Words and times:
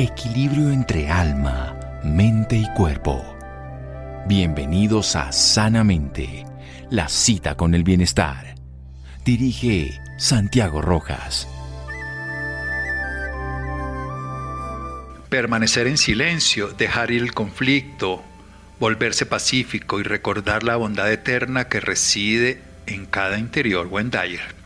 equilibrio 0.00 0.70
entre 0.70 1.10
alma, 1.10 1.78
mente 2.02 2.56
y 2.56 2.66
cuerpo. 2.72 3.22
Bienvenidos 4.26 5.14
a 5.14 5.30
Sanamente, 5.30 6.46
la 6.88 7.06
cita 7.10 7.54
con 7.54 7.74
el 7.74 7.84
bienestar. 7.84 8.54
Dirige 9.26 10.00
Santiago 10.16 10.80
Rojas. 10.80 11.46
Permanecer 15.28 15.86
en 15.86 15.98
silencio, 15.98 16.68
dejar 16.68 17.10
ir 17.10 17.20
el 17.20 17.34
conflicto, 17.34 18.22
volverse 18.78 19.26
pacífico 19.26 20.00
y 20.00 20.02
recordar 20.02 20.62
la 20.62 20.76
bondad 20.76 21.12
eterna 21.12 21.68
que 21.68 21.78
reside 21.78 22.62
en 22.86 23.04
cada 23.04 23.38
interior. 23.38 23.86
Wendayer. 23.86 24.59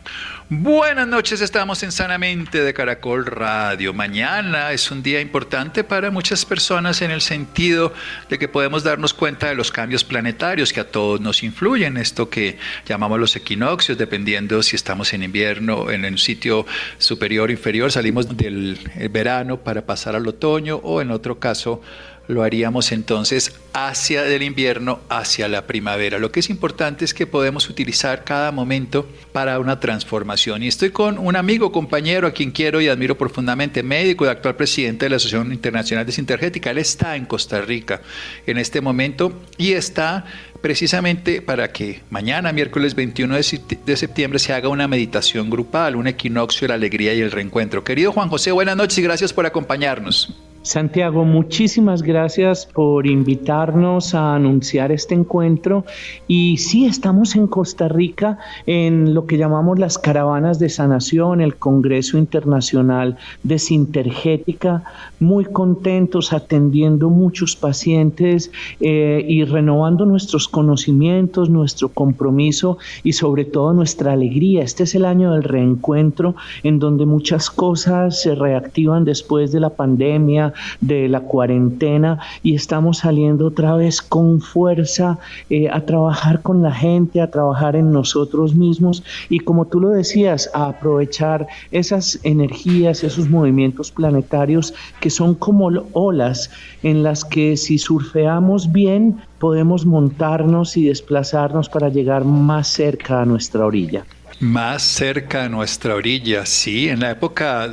Buenas 0.47 1.07
noches, 1.07 1.41
estamos 1.41 1.81
en 1.81 1.91
Sanamente 1.91 2.63
de 2.63 2.71
Caracol 2.71 3.25
Radio. 3.25 3.95
Mañana 3.95 4.73
es 4.73 4.91
un 4.91 5.01
día 5.01 5.19
importante 5.19 5.83
para 5.83 6.11
muchas 6.11 6.45
personas 6.45 7.01
en 7.01 7.09
el 7.09 7.21
sentido 7.21 7.91
de 8.29 8.37
que 8.37 8.47
podemos 8.47 8.83
darnos 8.83 9.15
cuenta 9.15 9.47
de 9.47 9.55
los 9.55 9.71
cambios 9.71 10.03
planetarios 10.03 10.71
que 10.71 10.81
a 10.81 10.91
todos 10.91 11.19
nos 11.19 11.41
influyen, 11.41 11.97
esto 11.97 12.29
que 12.29 12.59
llamamos 12.85 13.19
los 13.19 13.35
equinoccios, 13.35 13.97
dependiendo 13.97 14.61
si 14.61 14.75
estamos 14.75 15.15
en 15.15 15.23
invierno, 15.23 15.89
en 15.89 16.05
un 16.05 16.19
sitio 16.19 16.67
superior 16.99 17.49
inferior, 17.49 17.91
salimos 17.91 18.37
del 18.37 18.77
verano 19.09 19.57
para 19.57 19.83
pasar 19.87 20.15
al 20.15 20.27
otoño 20.27 20.75
o 20.75 21.01
en 21.01 21.09
otro 21.09 21.39
caso 21.39 21.81
lo 22.27 22.43
haríamos 22.43 22.91
entonces 22.91 23.55
hacia 23.73 24.23
del 24.23 24.43
invierno 24.43 25.01
hacia 25.09 25.47
la 25.47 25.67
primavera. 25.67 26.17
Lo 26.17 26.31
que 26.31 26.39
es 26.39 26.49
importante 26.49 27.03
es 27.03 27.13
que 27.13 27.27
podemos 27.27 27.69
utilizar 27.69 28.23
cada 28.23 28.51
momento 28.51 29.07
para 29.33 29.59
una 29.59 29.79
transformación. 29.79 30.63
Y 30.63 30.67
estoy 30.67 30.91
con 30.91 31.17
un 31.17 31.35
amigo, 31.35 31.71
compañero, 31.71 32.27
a 32.27 32.31
quien 32.31 32.51
quiero 32.51 32.79
y 32.79 32.87
admiro 32.87 33.17
profundamente, 33.17 33.83
médico 33.83 34.25
y 34.25 34.29
actual 34.29 34.55
presidente 34.55 35.05
de 35.05 35.09
la 35.09 35.17
Asociación 35.17 35.51
Internacional 35.51 36.05
de 36.05 36.13
Sintergética. 36.13 36.71
Él 36.71 36.77
está 36.77 37.15
en 37.15 37.25
Costa 37.25 37.61
Rica 37.61 38.01
en 38.47 38.57
este 38.57 38.79
momento 38.79 39.41
y 39.57 39.73
está 39.73 40.25
precisamente 40.61 41.41
para 41.41 41.71
que 41.71 42.01
mañana, 42.09 42.51
miércoles 42.53 42.95
21 42.95 43.35
de 43.35 43.97
septiembre, 43.97 44.39
se 44.39 44.53
haga 44.53 44.69
una 44.69 44.87
meditación 44.87 45.49
grupal, 45.49 45.95
un 45.95 46.07
equinoccio, 46.07 46.67
la 46.67 46.75
alegría 46.75 47.13
y 47.13 47.21
el 47.21 47.31
reencuentro. 47.31 47.83
Querido 47.83 48.11
Juan 48.11 48.29
José, 48.29 48.51
buenas 48.51 48.77
noches 48.77 48.97
y 48.97 49.01
gracias 49.01 49.33
por 49.33 49.45
acompañarnos. 49.45 50.33
Santiago, 50.65 51.25
muchísimas 51.25 52.01
gracias 52.01 52.65
por 52.65 53.05
invitarnos 53.05 54.15
a 54.15 54.33
anunciar 54.33 54.91
este 54.91 55.13
encuentro. 55.13 55.85
Y 56.27 56.57
sí, 56.57 56.85
estamos 56.85 57.35
en 57.35 57.45
Costa 57.45 57.87
Rica 57.87 58.39
en 58.65 59.13
lo 59.13 59.27
que 59.27 59.37
llamamos 59.37 59.77
las 59.77 59.99
caravanas 59.99 60.57
de 60.57 60.69
sanación, 60.69 61.39
el 61.39 61.57
Congreso 61.57 62.17
Internacional 62.17 63.15
de 63.43 63.59
Sintergética, 63.59 64.83
muy 65.19 65.45
contentos 65.45 66.33
atendiendo 66.33 67.11
muchos 67.11 67.55
pacientes 67.55 68.51
eh, 68.79 69.23
y 69.27 69.43
renovando 69.43 70.07
nuestros 70.07 70.47
conocimientos, 70.47 71.47
nuestro 71.47 71.89
compromiso 71.89 72.79
y 73.03 73.13
sobre 73.13 73.45
todo 73.45 73.71
nuestra 73.71 74.13
alegría. 74.13 74.63
Este 74.63 74.81
es 74.81 74.95
el 74.95 75.05
año 75.05 75.33
del 75.33 75.43
reencuentro 75.43 76.35
en 76.63 76.79
donde 76.79 77.05
muchas 77.05 77.51
cosas 77.51 78.19
se 78.19 78.33
reactivan 78.33 79.05
después 79.05 79.51
de 79.51 79.59
la 79.59 79.69
pandemia 79.69 80.54
de 80.81 81.07
la 81.07 81.21
cuarentena 81.21 82.19
y 82.43 82.55
estamos 82.55 82.99
saliendo 82.99 83.47
otra 83.47 83.75
vez 83.75 84.01
con 84.01 84.41
fuerza 84.41 85.19
eh, 85.49 85.69
a 85.69 85.81
trabajar 85.81 86.41
con 86.41 86.61
la 86.61 86.71
gente, 86.71 87.21
a 87.21 87.31
trabajar 87.31 87.75
en 87.75 87.91
nosotros 87.91 88.55
mismos 88.55 89.03
y 89.29 89.39
como 89.39 89.65
tú 89.65 89.79
lo 89.79 89.89
decías, 89.89 90.49
a 90.53 90.67
aprovechar 90.67 91.47
esas 91.71 92.19
energías, 92.23 93.03
esos 93.03 93.29
movimientos 93.29 93.91
planetarios 93.91 94.73
que 94.99 95.09
son 95.09 95.35
como 95.35 95.69
olas 95.93 96.49
en 96.83 97.03
las 97.03 97.25
que 97.25 97.57
si 97.57 97.77
surfeamos 97.77 98.71
bien 98.71 99.17
podemos 99.39 99.85
montarnos 99.85 100.77
y 100.77 100.85
desplazarnos 100.85 101.69
para 101.69 101.89
llegar 101.89 102.25
más 102.25 102.67
cerca 102.67 103.21
a 103.21 103.25
nuestra 103.25 103.65
orilla 103.65 104.05
más 104.39 104.83
cerca 104.83 105.43
de 105.43 105.49
nuestra 105.49 105.95
orilla. 105.95 106.45
Sí, 106.45 106.89
en 106.89 106.99
la 106.99 107.11
época 107.11 107.71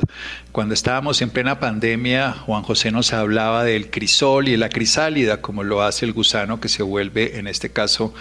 cuando 0.53 0.75
estábamos 0.75 1.23
en 1.23 1.31
plena 1.31 1.59
pandemia, 1.59 2.33
Juan 2.33 2.63
José 2.63 2.91
nos 2.91 3.15
hablaba 3.15 3.65
del 3.65 3.89
crisol 3.89 4.49
y 4.49 4.59
la 4.59 4.69
crisálida, 4.69 5.41
como 5.41 5.63
lo 5.63 5.81
hace 5.81 6.05
el 6.05 6.13
gusano 6.13 6.61
que 6.61 6.69
se 6.69 6.83
vuelve, 6.83 7.39
en 7.39 7.47
este 7.47 7.71
caso, 7.71 8.13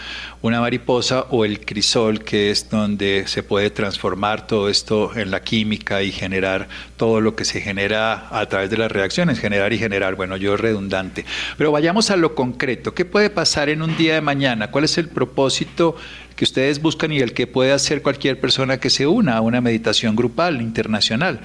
una 0.42 0.62
mariposa, 0.62 1.26
o 1.30 1.44
el 1.44 1.60
crisol, 1.60 2.24
que 2.24 2.50
es 2.50 2.70
donde 2.70 3.26
se 3.28 3.44
puede 3.44 3.70
transformar 3.70 4.48
todo 4.48 4.70
esto 4.70 5.12
en 5.18 5.30
la 5.30 5.44
química 5.44 6.04
y 6.04 6.14
generar 6.14 6.70
todo 6.96 7.20
lo 7.20 7.36
que 7.36 7.44
se 7.44 7.60
genera 7.60 8.30
a 8.32 8.46
través 8.46 8.70
de 8.70 8.78
las 8.78 8.94
reacciones, 8.94 9.38
generar 9.38 9.74
y 9.74 9.78
generar. 9.78 10.16
Bueno, 10.16 10.38
yo 10.38 10.56
redundante. 10.56 11.26
Pero 11.58 11.74
vayamos 11.74 12.12
a 12.12 12.16
lo 12.16 12.34
concreto. 12.34 12.94
¿Qué 12.94 13.04
puede 13.04 13.30
pasar 13.30 13.68
en 13.68 13.82
un 13.82 13.98
día 13.98 14.14
de 14.14 14.22
mañana? 14.22 14.72
¿Cuál 14.72 14.86
es 14.86 14.98
el 14.98 15.10
propósito 15.10 15.98
que 16.38 16.46
ustedes 16.46 16.82
buscan 16.82 17.12
y 17.12 17.20
el 17.20 17.34
que 17.34 17.46
puede 17.46 17.74
hacer 17.74 18.02
cualquier 18.02 18.40
persona 18.40 18.78
que 18.78 18.90
se 18.90 19.06
una 19.06 19.36
a 19.36 19.42
una 19.42 19.60
meditación 19.60 20.16
grupal 20.16 20.62
internacional? 20.62 21.42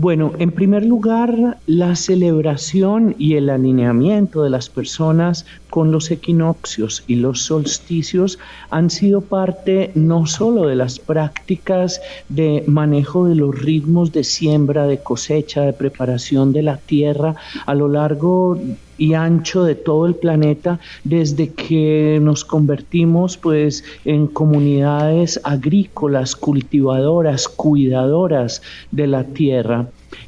Bueno, 0.00 0.30
en 0.38 0.52
primer 0.52 0.84
lugar, 0.84 1.58
la 1.66 1.96
celebración 1.96 3.16
y 3.18 3.34
el 3.34 3.50
alineamiento 3.50 4.44
de 4.44 4.50
las 4.50 4.68
personas 4.68 5.44
con 5.70 5.90
los 5.90 6.12
equinoccios 6.12 7.02
y 7.08 7.16
los 7.16 7.42
solsticios 7.42 8.38
han 8.70 8.90
sido 8.90 9.22
parte 9.22 9.90
no 9.96 10.24
solo 10.26 10.68
de 10.68 10.76
las 10.76 11.00
prácticas 11.00 12.00
de 12.28 12.62
manejo 12.68 13.26
de 13.26 13.34
los 13.34 13.60
ritmos 13.60 14.12
de 14.12 14.22
siembra, 14.22 14.86
de 14.86 14.98
cosecha, 14.98 15.62
de 15.62 15.72
preparación 15.72 16.52
de 16.52 16.62
la 16.62 16.76
tierra 16.76 17.34
a 17.66 17.74
lo 17.74 17.88
largo 17.88 18.56
y 18.98 19.14
ancho 19.14 19.64
de 19.64 19.74
todo 19.74 20.06
el 20.06 20.14
planeta 20.14 20.78
desde 21.04 21.52
que 21.52 22.18
nos 22.20 22.44
convertimos 22.44 23.36
pues 23.36 23.84
en 24.04 24.26
comunidades 24.26 25.40
agrícolas, 25.44 26.36
cultivadoras, 26.36 27.48
cuidadoras 27.48 28.60
de 28.90 29.06
la 29.06 29.24
tierra. 29.24 29.86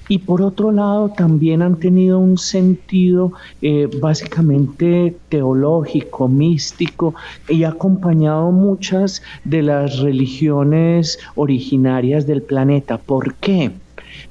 Y 0.08 0.18
por 0.18 0.42
otro 0.42 0.72
lado 0.72 1.10
también 1.16 1.62
han 1.62 1.76
tenido 1.76 2.18
un 2.18 2.36
sentido 2.36 3.32
eh, 3.62 3.88
básicamente 4.00 5.16
teológico, 5.28 6.28
místico 6.28 7.14
y 7.48 7.62
ha 7.62 7.70
acompañado 7.70 8.50
muchas 8.50 9.22
de 9.44 9.62
las 9.62 10.00
religiones 10.00 11.18
originarias 11.36 12.26
del 12.26 12.42
planeta. 12.42 12.98
¿Por 12.98 13.34
qué? 13.34 13.70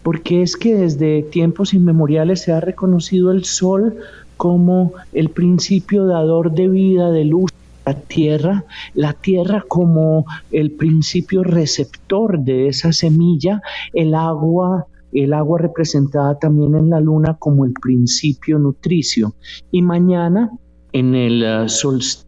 Porque 0.04 0.42
es 0.42 0.58
que 0.58 0.76
desde 0.76 1.24
tiempos 1.24 1.74
inmemoriales 1.74 2.42
se 2.42 2.52
ha 2.52 2.60
reconocido 2.60 3.32
el 3.32 3.46
sol 3.46 3.96
como 4.40 4.94
el 5.12 5.32
principio 5.32 6.06
dador 6.06 6.54
de 6.54 6.70
vida, 6.70 7.12
de 7.12 7.26
luz 7.26 7.52
la 7.86 7.94
tierra, 7.94 8.64
la 8.94 9.12
tierra 9.12 9.66
como 9.68 10.26
el 10.50 10.72
principio 10.72 11.44
receptor 11.44 12.40
de 12.40 12.70
esa 12.70 12.94
semilla, 12.94 13.62
el 13.92 14.16
agua, 14.16 14.88
el 15.12 15.34
agua 15.34 15.60
representada 15.60 16.40
también 16.40 16.74
en 16.76 16.90
la 16.90 17.02
luna 17.02 17.36
como 17.38 17.66
el 17.66 17.74
principio 17.74 18.60
nutricio. 18.60 19.34
Y 19.72 19.82
mañana 19.82 20.52
en 20.92 21.16
el, 21.16 21.44
eh, 21.44 21.68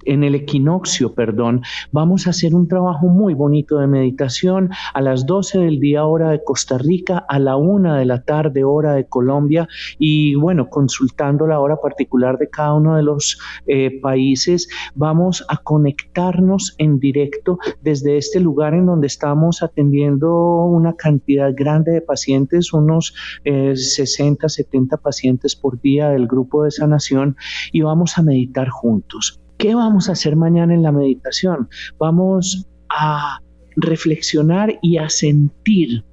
en 0.06 0.24
el 0.24 0.36
equinoccio, 0.36 1.14
perdón, 1.14 1.62
vamos 1.92 2.28
a 2.28 2.32
hacer 2.32 2.54
un 2.54 2.68
trabajo 2.68 3.08
muy 3.08 3.34
bonito 3.34 3.80
de 3.80 3.88
meditación 3.88 4.70
a 4.94 5.02
las 5.02 5.26
12 5.26 5.60
del 5.60 5.80
día 5.80 6.06
hora 6.06 6.30
de 6.30 6.44
Costa 6.44 6.78
Rica, 6.78 7.26
a 7.28 7.40
la 7.40 7.56
1 7.56 7.96
de 7.96 8.06
la 8.06 8.22
tarde 8.22 8.64
hora 8.64 8.94
de 8.94 9.06
Colombia 9.06 9.68
y 9.98 10.36
bueno, 10.36 10.70
consultando 10.70 11.48
la 11.48 11.60
hora 11.60 11.78
particular 11.78 12.38
de 12.38 12.50
cada 12.50 12.74
uno 12.74 12.96
de 12.96 13.04
los 13.04 13.40
eh, 13.68 14.00
países, 14.02 14.68
vamos 14.96 15.44
a 15.50 15.58
conectarnos 15.58 16.76
en 16.78 17.00
directo 17.00 17.58
desde 17.82 18.18
este 18.18 18.40
lugar 18.40 18.74
en 18.74 18.86
donde 18.86 19.08
estamos 19.08 19.64
atendiendo 19.64 20.66
una 20.66 20.94
cantidad 20.94 21.52
grande 21.56 21.92
de 21.92 22.02
pacientes, 22.02 22.74
unos 22.74 23.14
60, 23.44 24.46
eh, 24.46 24.50
70 24.50 24.98
pacientes 24.98 25.56
por 25.56 25.82
día 25.82 26.10
del 26.10 26.28
grupo 26.28 26.64
de 26.64 26.72
sanación 26.72 27.36
y 27.72 27.82
vamos 27.82 28.18
a 28.18 28.22
meditar 28.22 28.51
juntos. 28.70 29.40
¿Qué 29.58 29.76
vamos 29.76 30.10
a 30.10 30.14
hacer 30.14 30.36
mañana 30.36 30.74
en 30.74 30.84
la 30.84 30.92
meditación? 30.92 31.70
Vamos 32.00 32.66
a 32.90 33.40
reflexionar 33.76 34.78
y 34.82 34.98
a 34.98 35.10
sentir 35.10 36.04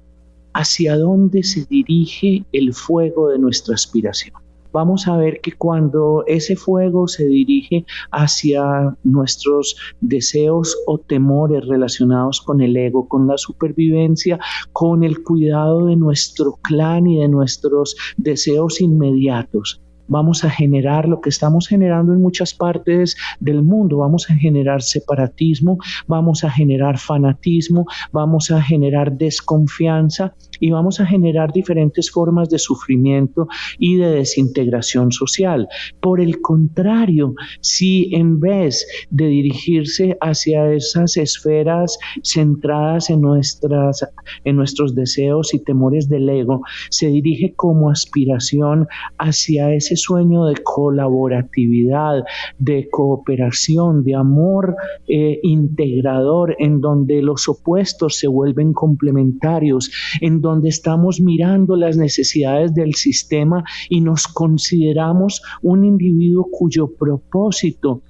hacia 0.53 0.97
dónde 0.97 1.43
se 1.43 1.65
dirige 1.65 2.45
el 2.51 2.73
fuego 2.73 3.29
de 3.29 3.39
nuestra 3.39 3.75
aspiración. 3.75 4.35
Vamos 4.71 5.07
a 5.07 5.17
ver 5.17 5.41
que 5.41 5.53
cuando 5.53 6.23
ese 6.27 6.55
fuego 6.55 7.07
se 7.07 7.25
dirige 7.25 7.85
hacia 8.11 8.95
nuestros 9.03 9.75
deseos 9.99 10.77
o 10.85 10.99
temores 10.99 11.65
relacionados 11.67 12.39
con 12.41 12.61
el 12.61 12.77
ego, 12.77 13.07
con 13.07 13.25
la 13.25 13.37
supervivencia, 13.37 14.39
con 14.71 15.03
el 15.03 15.23
cuidado 15.23 15.87
de 15.87 15.95
nuestro 15.95 16.59
clan 16.61 17.07
y 17.07 17.19
de 17.19 17.29
nuestros 17.29 17.95
deseos 18.17 18.79
inmediatos, 18.79 19.81
vamos 20.09 20.43
a 20.43 20.49
generar 20.49 21.07
lo 21.07 21.21
que 21.21 21.29
estamos 21.29 21.67
generando 21.67 22.13
en 22.13 22.21
muchas 22.21 22.53
partes 22.53 23.15
del 23.39 23.63
mundo, 23.63 23.97
vamos 23.97 24.29
a 24.29 24.35
generar 24.35 24.81
separatismo, 24.81 25.77
vamos 26.07 26.43
a 26.43 26.51
generar 26.51 26.97
fanatismo, 26.97 27.85
vamos 28.11 28.51
a 28.51 28.61
generar 28.61 29.13
desconfianza 29.13 30.33
y 30.59 30.71
vamos 30.71 30.99
a 30.99 31.05
generar 31.05 31.51
diferentes 31.53 32.11
formas 32.11 32.49
de 32.49 32.59
sufrimiento 32.59 33.47
y 33.77 33.95
de 33.95 34.11
desintegración 34.11 35.11
social. 35.11 35.67
Por 36.01 36.19
el 36.19 36.41
contrario, 36.41 37.33
si 37.61 38.13
en 38.13 38.39
vez 38.39 38.85
de 39.09 39.27
dirigirse 39.27 40.17
hacia 40.21 40.71
esas 40.73 41.17
esferas 41.17 41.97
centradas 42.23 43.09
en, 43.09 43.21
nuestras, 43.21 44.05
en 44.43 44.55
nuestros 44.55 44.95
deseos 44.95 45.53
y 45.53 45.63
temores 45.63 46.09
del 46.09 46.29
ego, 46.29 46.61
se 46.89 47.07
dirige 47.07 47.53
como 47.55 47.89
aspiración 47.89 48.87
hacia 49.17 49.73
ese 49.73 49.95
sueño 49.95 50.45
de 50.45 50.55
colaboratividad, 50.63 52.23
de 52.57 52.89
cooperación, 52.89 54.03
de 54.03 54.15
amor 54.15 54.75
eh, 55.07 55.39
integrador, 55.43 56.55
en 56.59 56.81
donde 56.81 57.21
los 57.21 57.47
opuestos 57.47 58.17
se 58.17 58.27
vuelven 58.27 58.73
complementarios, 58.73 59.91
en 60.21 60.41
donde 60.41 60.48
estamos 60.67 61.21
mirando 61.21 61.75
las 61.75 61.95
necesidades 61.97 62.73
del 62.73 62.95
sistema 62.95 63.63
y 63.89 64.01
nos 64.01 64.27
consideramos 64.27 65.41
un 65.61 65.85
individuo 65.85 66.47
cuyo 66.51 66.87
propósito 66.87 68.01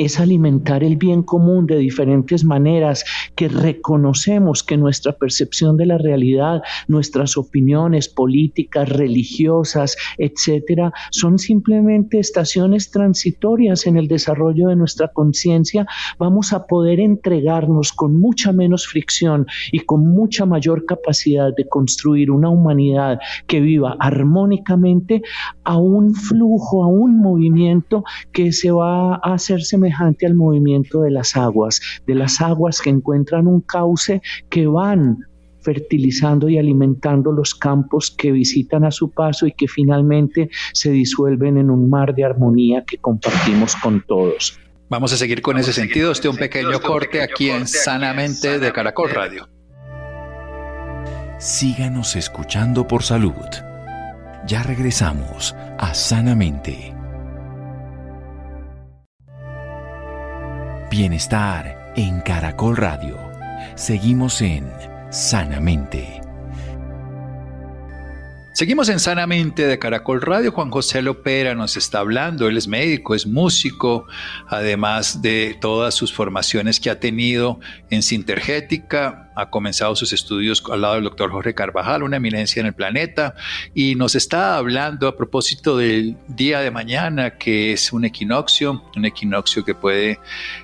es 0.00 0.18
alimentar 0.18 0.82
el 0.82 0.96
bien 0.96 1.22
común 1.22 1.66
de 1.66 1.76
diferentes 1.76 2.42
maneras, 2.42 3.04
que 3.36 3.48
reconocemos 3.48 4.62
que 4.62 4.78
nuestra 4.78 5.12
percepción 5.12 5.76
de 5.76 5.84
la 5.84 5.98
realidad, 5.98 6.62
nuestras 6.88 7.36
opiniones 7.36 8.08
políticas, 8.08 8.88
religiosas, 8.88 9.98
etcétera, 10.16 10.90
son 11.10 11.38
simplemente 11.38 12.18
estaciones 12.18 12.90
transitorias 12.90 13.86
en 13.86 13.98
el 13.98 14.08
desarrollo 14.08 14.68
de 14.68 14.76
nuestra 14.76 15.08
conciencia, 15.08 15.86
vamos 16.18 16.54
a 16.54 16.66
poder 16.66 16.98
entregarnos 16.98 17.92
con 17.92 18.18
mucha 18.18 18.52
menos 18.52 18.86
fricción 18.86 19.46
y 19.70 19.80
con 19.80 20.08
mucha 20.08 20.46
mayor 20.46 20.86
capacidad 20.86 21.54
de 21.54 21.68
construir 21.68 22.30
una 22.30 22.48
humanidad 22.48 23.18
que 23.46 23.60
viva 23.60 23.96
armónicamente 24.00 25.20
a 25.64 25.76
un 25.76 26.14
flujo, 26.14 26.84
a 26.84 26.86
un 26.86 27.18
movimiento 27.18 28.02
que 28.32 28.52
se 28.52 28.70
va 28.70 29.16
a 29.16 29.34
hacer 29.34 29.60
semejante 29.60 29.89
al 29.98 30.34
movimiento 30.34 31.02
de 31.02 31.10
las 31.10 31.36
aguas, 31.36 31.80
de 32.06 32.14
las 32.14 32.40
aguas 32.40 32.80
que 32.80 32.90
encuentran 32.90 33.46
un 33.46 33.60
cauce 33.60 34.22
que 34.48 34.66
van 34.66 35.18
fertilizando 35.62 36.48
y 36.48 36.58
alimentando 36.58 37.32
los 37.32 37.54
campos 37.54 38.10
que 38.10 38.32
visitan 38.32 38.84
a 38.84 38.90
su 38.90 39.10
paso 39.10 39.46
y 39.46 39.52
que 39.52 39.68
finalmente 39.68 40.48
se 40.72 40.90
disuelven 40.90 41.58
en 41.58 41.70
un 41.70 41.90
mar 41.90 42.14
de 42.14 42.24
armonía 42.24 42.84
que 42.84 42.98
compartimos 42.98 43.76
con 43.76 44.02
todos. 44.06 44.58
Vamos 44.88 45.12
a 45.12 45.16
seguir 45.16 45.40
con 45.42 45.56
ese 45.58 45.72
sentido. 45.72 46.10
Este 46.10 46.28
un 46.28 46.36
pequeño 46.36 46.80
corte 46.80 47.22
aquí 47.22 47.50
en 47.50 47.66
Sanamente 47.66 48.58
de 48.58 48.72
Caracol 48.72 49.10
Radio. 49.10 49.48
Síganos 51.38 52.16
escuchando 52.16 52.86
por 52.86 53.02
salud. 53.02 53.32
Ya 54.46 54.62
regresamos 54.62 55.54
a 55.78 55.94
Sanamente. 55.94 56.99
Bienestar 60.90 61.92
en 61.94 62.20
Caracol 62.20 62.76
Radio. 62.76 63.16
Seguimos 63.76 64.42
en 64.42 64.68
Sanamente. 65.10 66.20
Seguimos 68.54 68.88
en 68.88 68.98
Sanamente 68.98 69.68
de 69.68 69.78
Caracol 69.78 70.20
Radio. 70.20 70.50
Juan 70.50 70.72
José 70.72 71.00
Lopera 71.00 71.54
nos 71.54 71.76
está 71.76 72.00
hablando. 72.00 72.48
Él 72.48 72.56
es 72.56 72.66
médico, 72.66 73.14
es 73.14 73.24
músico, 73.24 74.06
además 74.48 75.22
de 75.22 75.56
todas 75.60 75.94
sus 75.94 76.12
formaciones 76.12 76.80
que 76.80 76.90
ha 76.90 76.98
tenido 76.98 77.60
en 77.90 78.02
Sintergética, 78.02 79.29
ha 79.34 79.50
comenzado 79.50 79.94
sus 79.96 80.12
estudios 80.12 80.62
al 80.70 80.82
lado 80.82 80.94
del 80.94 81.04
doctor 81.04 81.30
Jorge 81.30 81.54
Carvajal, 81.54 82.02
una 82.02 82.16
eminencia 82.16 82.60
en 82.60 82.66
el 82.66 82.74
planeta, 82.74 83.34
y 83.74 83.94
nos 83.94 84.14
está 84.14 84.56
hablando 84.56 85.08
a 85.08 85.16
propósito 85.16 85.76
del 85.76 86.16
día 86.28 86.60
de 86.60 86.70
mañana, 86.70 87.38
que 87.38 87.72
es 87.72 87.92
un 87.92 88.04
equinoccio, 88.04 88.82
un 88.96 89.04
equinoccio 89.04 89.64
que 89.64 89.74
puede 89.74 90.18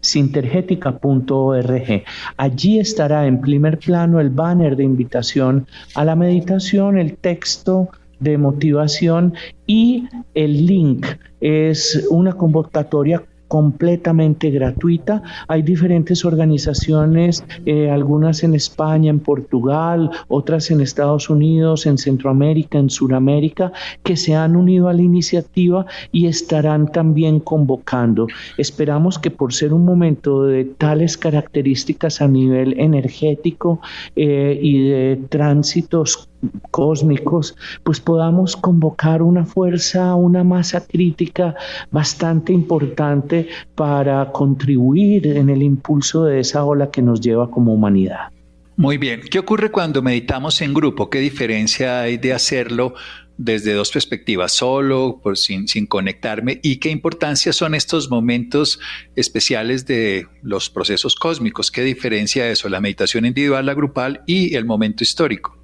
sintergética.org. 0.00 2.04
Allí 2.36 2.78
estará 2.78 3.26
en 3.26 3.40
primer 3.40 3.78
plano 3.78 4.20
el 4.20 4.30
banner 4.30 4.76
de 4.76 4.84
invitación 4.84 5.66
a 5.94 6.04
la 6.04 6.16
meditación, 6.16 6.98
el 6.98 7.16
texto 7.16 7.88
de 8.20 8.38
motivación 8.38 9.34
y 9.66 10.08
el 10.34 10.66
link. 10.66 11.06
Es 11.40 12.06
una 12.10 12.32
convocatoria 12.32 13.22
completamente 13.48 14.50
gratuita. 14.50 15.22
Hay 15.48 15.62
diferentes 15.62 16.24
organizaciones, 16.24 17.44
eh, 17.66 17.90
algunas 17.90 18.42
en 18.44 18.54
España, 18.54 19.10
en 19.10 19.20
Portugal, 19.20 20.10
otras 20.28 20.70
en 20.70 20.80
Estados 20.80 21.30
Unidos, 21.30 21.86
en 21.86 21.98
Centroamérica, 21.98 22.78
en 22.78 22.90
Sudamérica, 22.90 23.72
que 24.02 24.16
se 24.16 24.34
han 24.34 24.54
unido 24.54 24.88
a 24.88 24.92
la 24.92 25.02
iniciativa 25.02 25.86
y 26.12 26.26
estarán 26.26 26.92
también 26.92 27.40
convocando. 27.40 28.26
Esperamos 28.58 29.18
que 29.18 29.30
por 29.30 29.52
ser 29.52 29.72
un 29.72 29.84
momento 29.84 30.44
de 30.44 30.64
tales 30.64 31.16
características 31.16 32.20
a 32.20 32.28
nivel 32.28 32.78
energético 32.78 33.80
eh, 34.14 34.58
y 34.62 34.88
de 34.88 35.20
tránsitos 35.28 36.27
cósmicos, 36.70 37.56
pues 37.82 38.00
podamos 38.00 38.56
convocar 38.56 39.22
una 39.22 39.44
fuerza, 39.44 40.14
una 40.14 40.44
masa 40.44 40.86
crítica 40.86 41.54
bastante 41.90 42.52
importante 42.52 43.48
para 43.74 44.30
contribuir 44.32 45.26
en 45.26 45.50
el 45.50 45.62
impulso 45.62 46.24
de 46.24 46.40
esa 46.40 46.64
ola 46.64 46.90
que 46.90 47.02
nos 47.02 47.20
lleva 47.20 47.50
como 47.50 47.74
humanidad. 47.74 48.30
Muy 48.76 48.96
bien, 48.96 49.22
¿qué 49.28 49.40
ocurre 49.40 49.72
cuando 49.72 50.02
meditamos 50.02 50.60
en 50.62 50.72
grupo? 50.72 51.10
¿Qué 51.10 51.18
diferencia 51.18 52.02
hay 52.02 52.16
de 52.16 52.32
hacerlo 52.32 52.94
desde 53.36 53.72
dos 53.72 53.90
perspectivas, 53.90 54.52
solo, 54.52 55.18
por, 55.20 55.36
sin, 55.36 55.66
sin 55.66 55.86
conectarme? 55.86 56.60
¿Y 56.62 56.76
qué 56.76 56.90
importancia 56.90 57.52
son 57.52 57.74
estos 57.74 58.08
momentos 58.08 58.78
especiales 59.16 59.84
de 59.84 60.26
los 60.42 60.70
procesos 60.70 61.16
cósmicos? 61.16 61.72
¿Qué 61.72 61.82
diferencia 61.82 62.48
eso, 62.48 62.68
la 62.68 62.80
meditación 62.80 63.26
individual, 63.26 63.66
la 63.66 63.74
grupal 63.74 64.22
y 64.26 64.54
el 64.54 64.64
momento 64.64 65.02
histórico? 65.02 65.57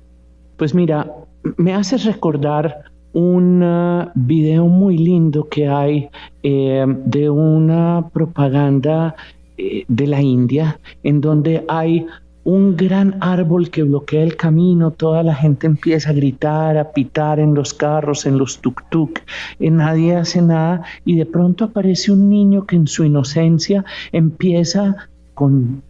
Pues 0.56 0.74
mira, 0.74 1.10
me 1.56 1.74
hace 1.74 1.96
recordar 1.98 2.84
un 3.12 3.62
uh, 3.62 4.10
video 4.14 4.66
muy 4.66 4.98
lindo 4.98 5.48
que 5.48 5.68
hay 5.68 6.08
eh, 6.42 6.84
de 6.86 7.30
una 7.30 8.08
propaganda 8.12 9.14
eh, 9.56 9.84
de 9.86 10.06
la 10.06 10.20
India 10.20 10.78
en 11.02 11.20
donde 11.20 11.64
hay 11.68 12.06
un 12.44 12.76
gran 12.76 13.16
árbol 13.20 13.70
que 13.70 13.82
bloquea 13.82 14.22
el 14.22 14.36
camino, 14.36 14.90
toda 14.90 15.22
la 15.22 15.34
gente 15.34 15.66
empieza 15.66 16.10
a 16.10 16.12
gritar, 16.12 16.76
a 16.76 16.92
pitar 16.92 17.40
en 17.40 17.54
los 17.54 17.72
carros, 17.72 18.26
en 18.26 18.36
los 18.36 18.60
tuk-tuk, 18.60 19.20
nadie 19.58 20.14
hace 20.16 20.42
nada. 20.42 20.82
Y 21.06 21.16
de 21.16 21.24
pronto 21.24 21.64
aparece 21.64 22.12
un 22.12 22.28
niño 22.28 22.66
que 22.66 22.76
en 22.76 22.86
su 22.86 23.04
inocencia 23.04 23.86
empieza 24.12 25.08
con 25.32 25.82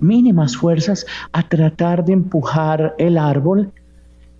mínimas 0.00 0.54
fuerzas 0.54 1.06
a 1.32 1.48
tratar 1.48 2.04
de 2.04 2.12
empujar 2.12 2.94
el 2.98 3.16
árbol 3.16 3.72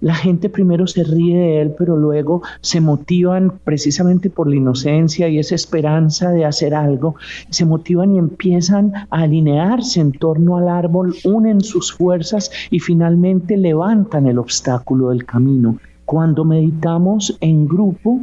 la 0.02 0.14
gente 0.16 0.48
primero 0.48 0.86
se 0.88 1.04
ríe 1.04 1.38
de 1.38 1.62
él, 1.62 1.74
pero 1.78 1.96
luego 1.96 2.42
se 2.60 2.80
motivan 2.80 3.60
precisamente 3.64 4.30
por 4.30 4.48
la 4.48 4.56
inocencia 4.56 5.28
y 5.28 5.38
esa 5.38 5.54
esperanza 5.54 6.30
de 6.30 6.44
hacer 6.44 6.74
algo, 6.74 7.14
se 7.50 7.64
motivan 7.64 8.14
y 8.14 8.18
empiezan 8.18 8.92
a 8.94 9.06
alinearse 9.22 10.00
en 10.00 10.10
torno 10.12 10.56
al 10.56 10.68
árbol, 10.68 11.14
unen 11.24 11.60
sus 11.60 11.92
fuerzas 11.92 12.50
y 12.70 12.80
finalmente 12.80 13.56
levantan 13.56 14.26
el 14.26 14.38
obstáculo 14.38 15.10
del 15.10 15.24
camino. 15.24 15.78
Cuando 16.04 16.44
meditamos 16.44 17.38
en 17.40 17.68
grupo, 17.68 18.22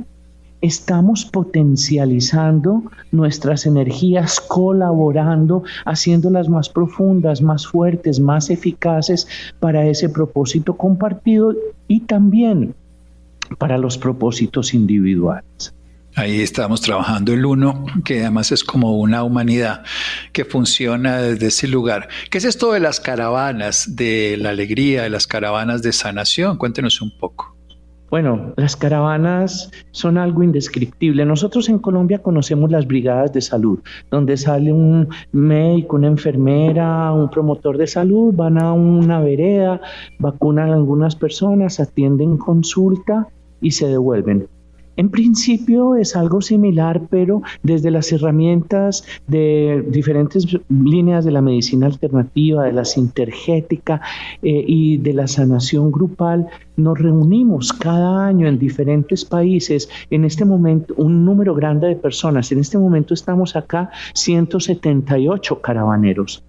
estamos 0.62 1.26
potencializando 1.26 2.84
nuestras 3.12 3.66
energías, 3.66 4.40
colaborando, 4.40 5.64
haciéndolas 5.86 6.50
más 6.50 6.70
profundas, 6.70 7.42
más 7.42 7.68
fuertes, 7.68 8.20
más 8.20 8.50
eficaces 8.50 9.28
para 9.60 9.86
ese 9.88 10.10
propósito 10.10 10.76
compartido 10.76 11.56
y 11.88 12.02
también 12.02 12.76
para 13.58 13.78
los 13.78 13.98
propósitos 13.98 14.74
individuales. 14.74 15.74
Ahí 16.16 16.42
estamos 16.42 16.82
trabajando 16.82 17.34
el 17.34 17.46
uno, 17.46 17.86
que 18.04 18.22
además 18.22 18.52
es 18.52 18.64
como 18.64 18.98
una 19.00 19.24
humanidad 19.24 19.84
que 20.34 20.44
funciona 20.44 21.20
desde 21.20 21.48
ese 21.48 21.68
lugar. 21.68 22.10
¿Qué 22.30 22.40
es 22.40 22.46
esto 22.46 22.74
de 22.74 22.80
las 22.80 23.00
caravanas 23.00 23.96
de 23.96 24.36
la 24.38 24.50
alegría, 24.50 25.04
de 25.04 25.10
las 25.10 25.28
caravanas 25.28 25.82
de 25.82 25.94
sanación? 25.94 26.58
Cuéntenos 26.58 27.02
un 27.02 27.16
poco. 27.18 27.59
Bueno, 28.10 28.54
las 28.56 28.76
caravanas 28.76 29.72
son 29.92 30.18
algo 30.18 30.42
indescriptible. 30.42 31.26
Nosotros 31.26 31.70
en 31.70 31.78
Colombia 31.78 32.20
conocemos 32.20 32.72
las 32.72 32.88
brigadas 32.88 33.32
de 33.34 33.42
salud, 33.42 33.80
donde 34.10 34.36
sale 34.36 34.74
un 34.74 35.10
médico, 35.32 35.98
una 35.98 36.08
enfermera, 36.08 37.14
un 37.14 37.30
promotor 37.30 37.78
de 37.78 37.86
salud, 37.86 38.34
van 38.34 38.60
a 38.60 38.74
una 38.74 39.22
vereda, 39.22 39.80
vacunan 40.18 40.72
a 40.72 40.74
algunas 40.74 41.16
personas, 41.16 41.80
atienden 41.80 42.38
consulta 42.38 43.28
y 43.62 43.72
se 43.72 43.88
devuelven. 43.88 44.48
En 45.00 45.08
principio 45.08 45.96
es 45.96 46.18
algo 46.18 46.42
similar, 46.42 47.04
pero 47.10 47.42
desde 47.64 47.90
las 47.90 48.12
herramientas 48.12 49.06
de 49.28 49.82
diferentes 49.88 50.46
líneas 50.68 51.24
de 51.24 51.32
la 51.32 51.42
medicina 51.42 51.86
alternativa, 51.86 52.66
de 52.66 52.74
la 52.74 52.84
sintergética 52.84 54.02
eh, 54.42 54.62
y 54.68 54.98
de 54.98 55.14
la 55.14 55.28
sanación 55.28 55.90
grupal, 55.90 56.48
nos 56.76 57.00
reunimos 57.00 57.72
cada 57.72 58.28
año 58.28 58.46
en 58.46 58.60
diferentes 58.60 59.24
países. 59.24 59.90
En 60.10 60.26
este 60.26 60.44
momento, 60.44 60.94
un 60.98 61.24
número 61.24 61.56
grande 61.56 61.88
de 61.88 61.96
personas. 61.96 62.52
En 62.52 62.60
este 62.60 62.78
momento 62.78 63.14
estamos 63.14 63.56
acá 63.56 63.92
178 64.16 65.62
caravaneros 65.62 66.44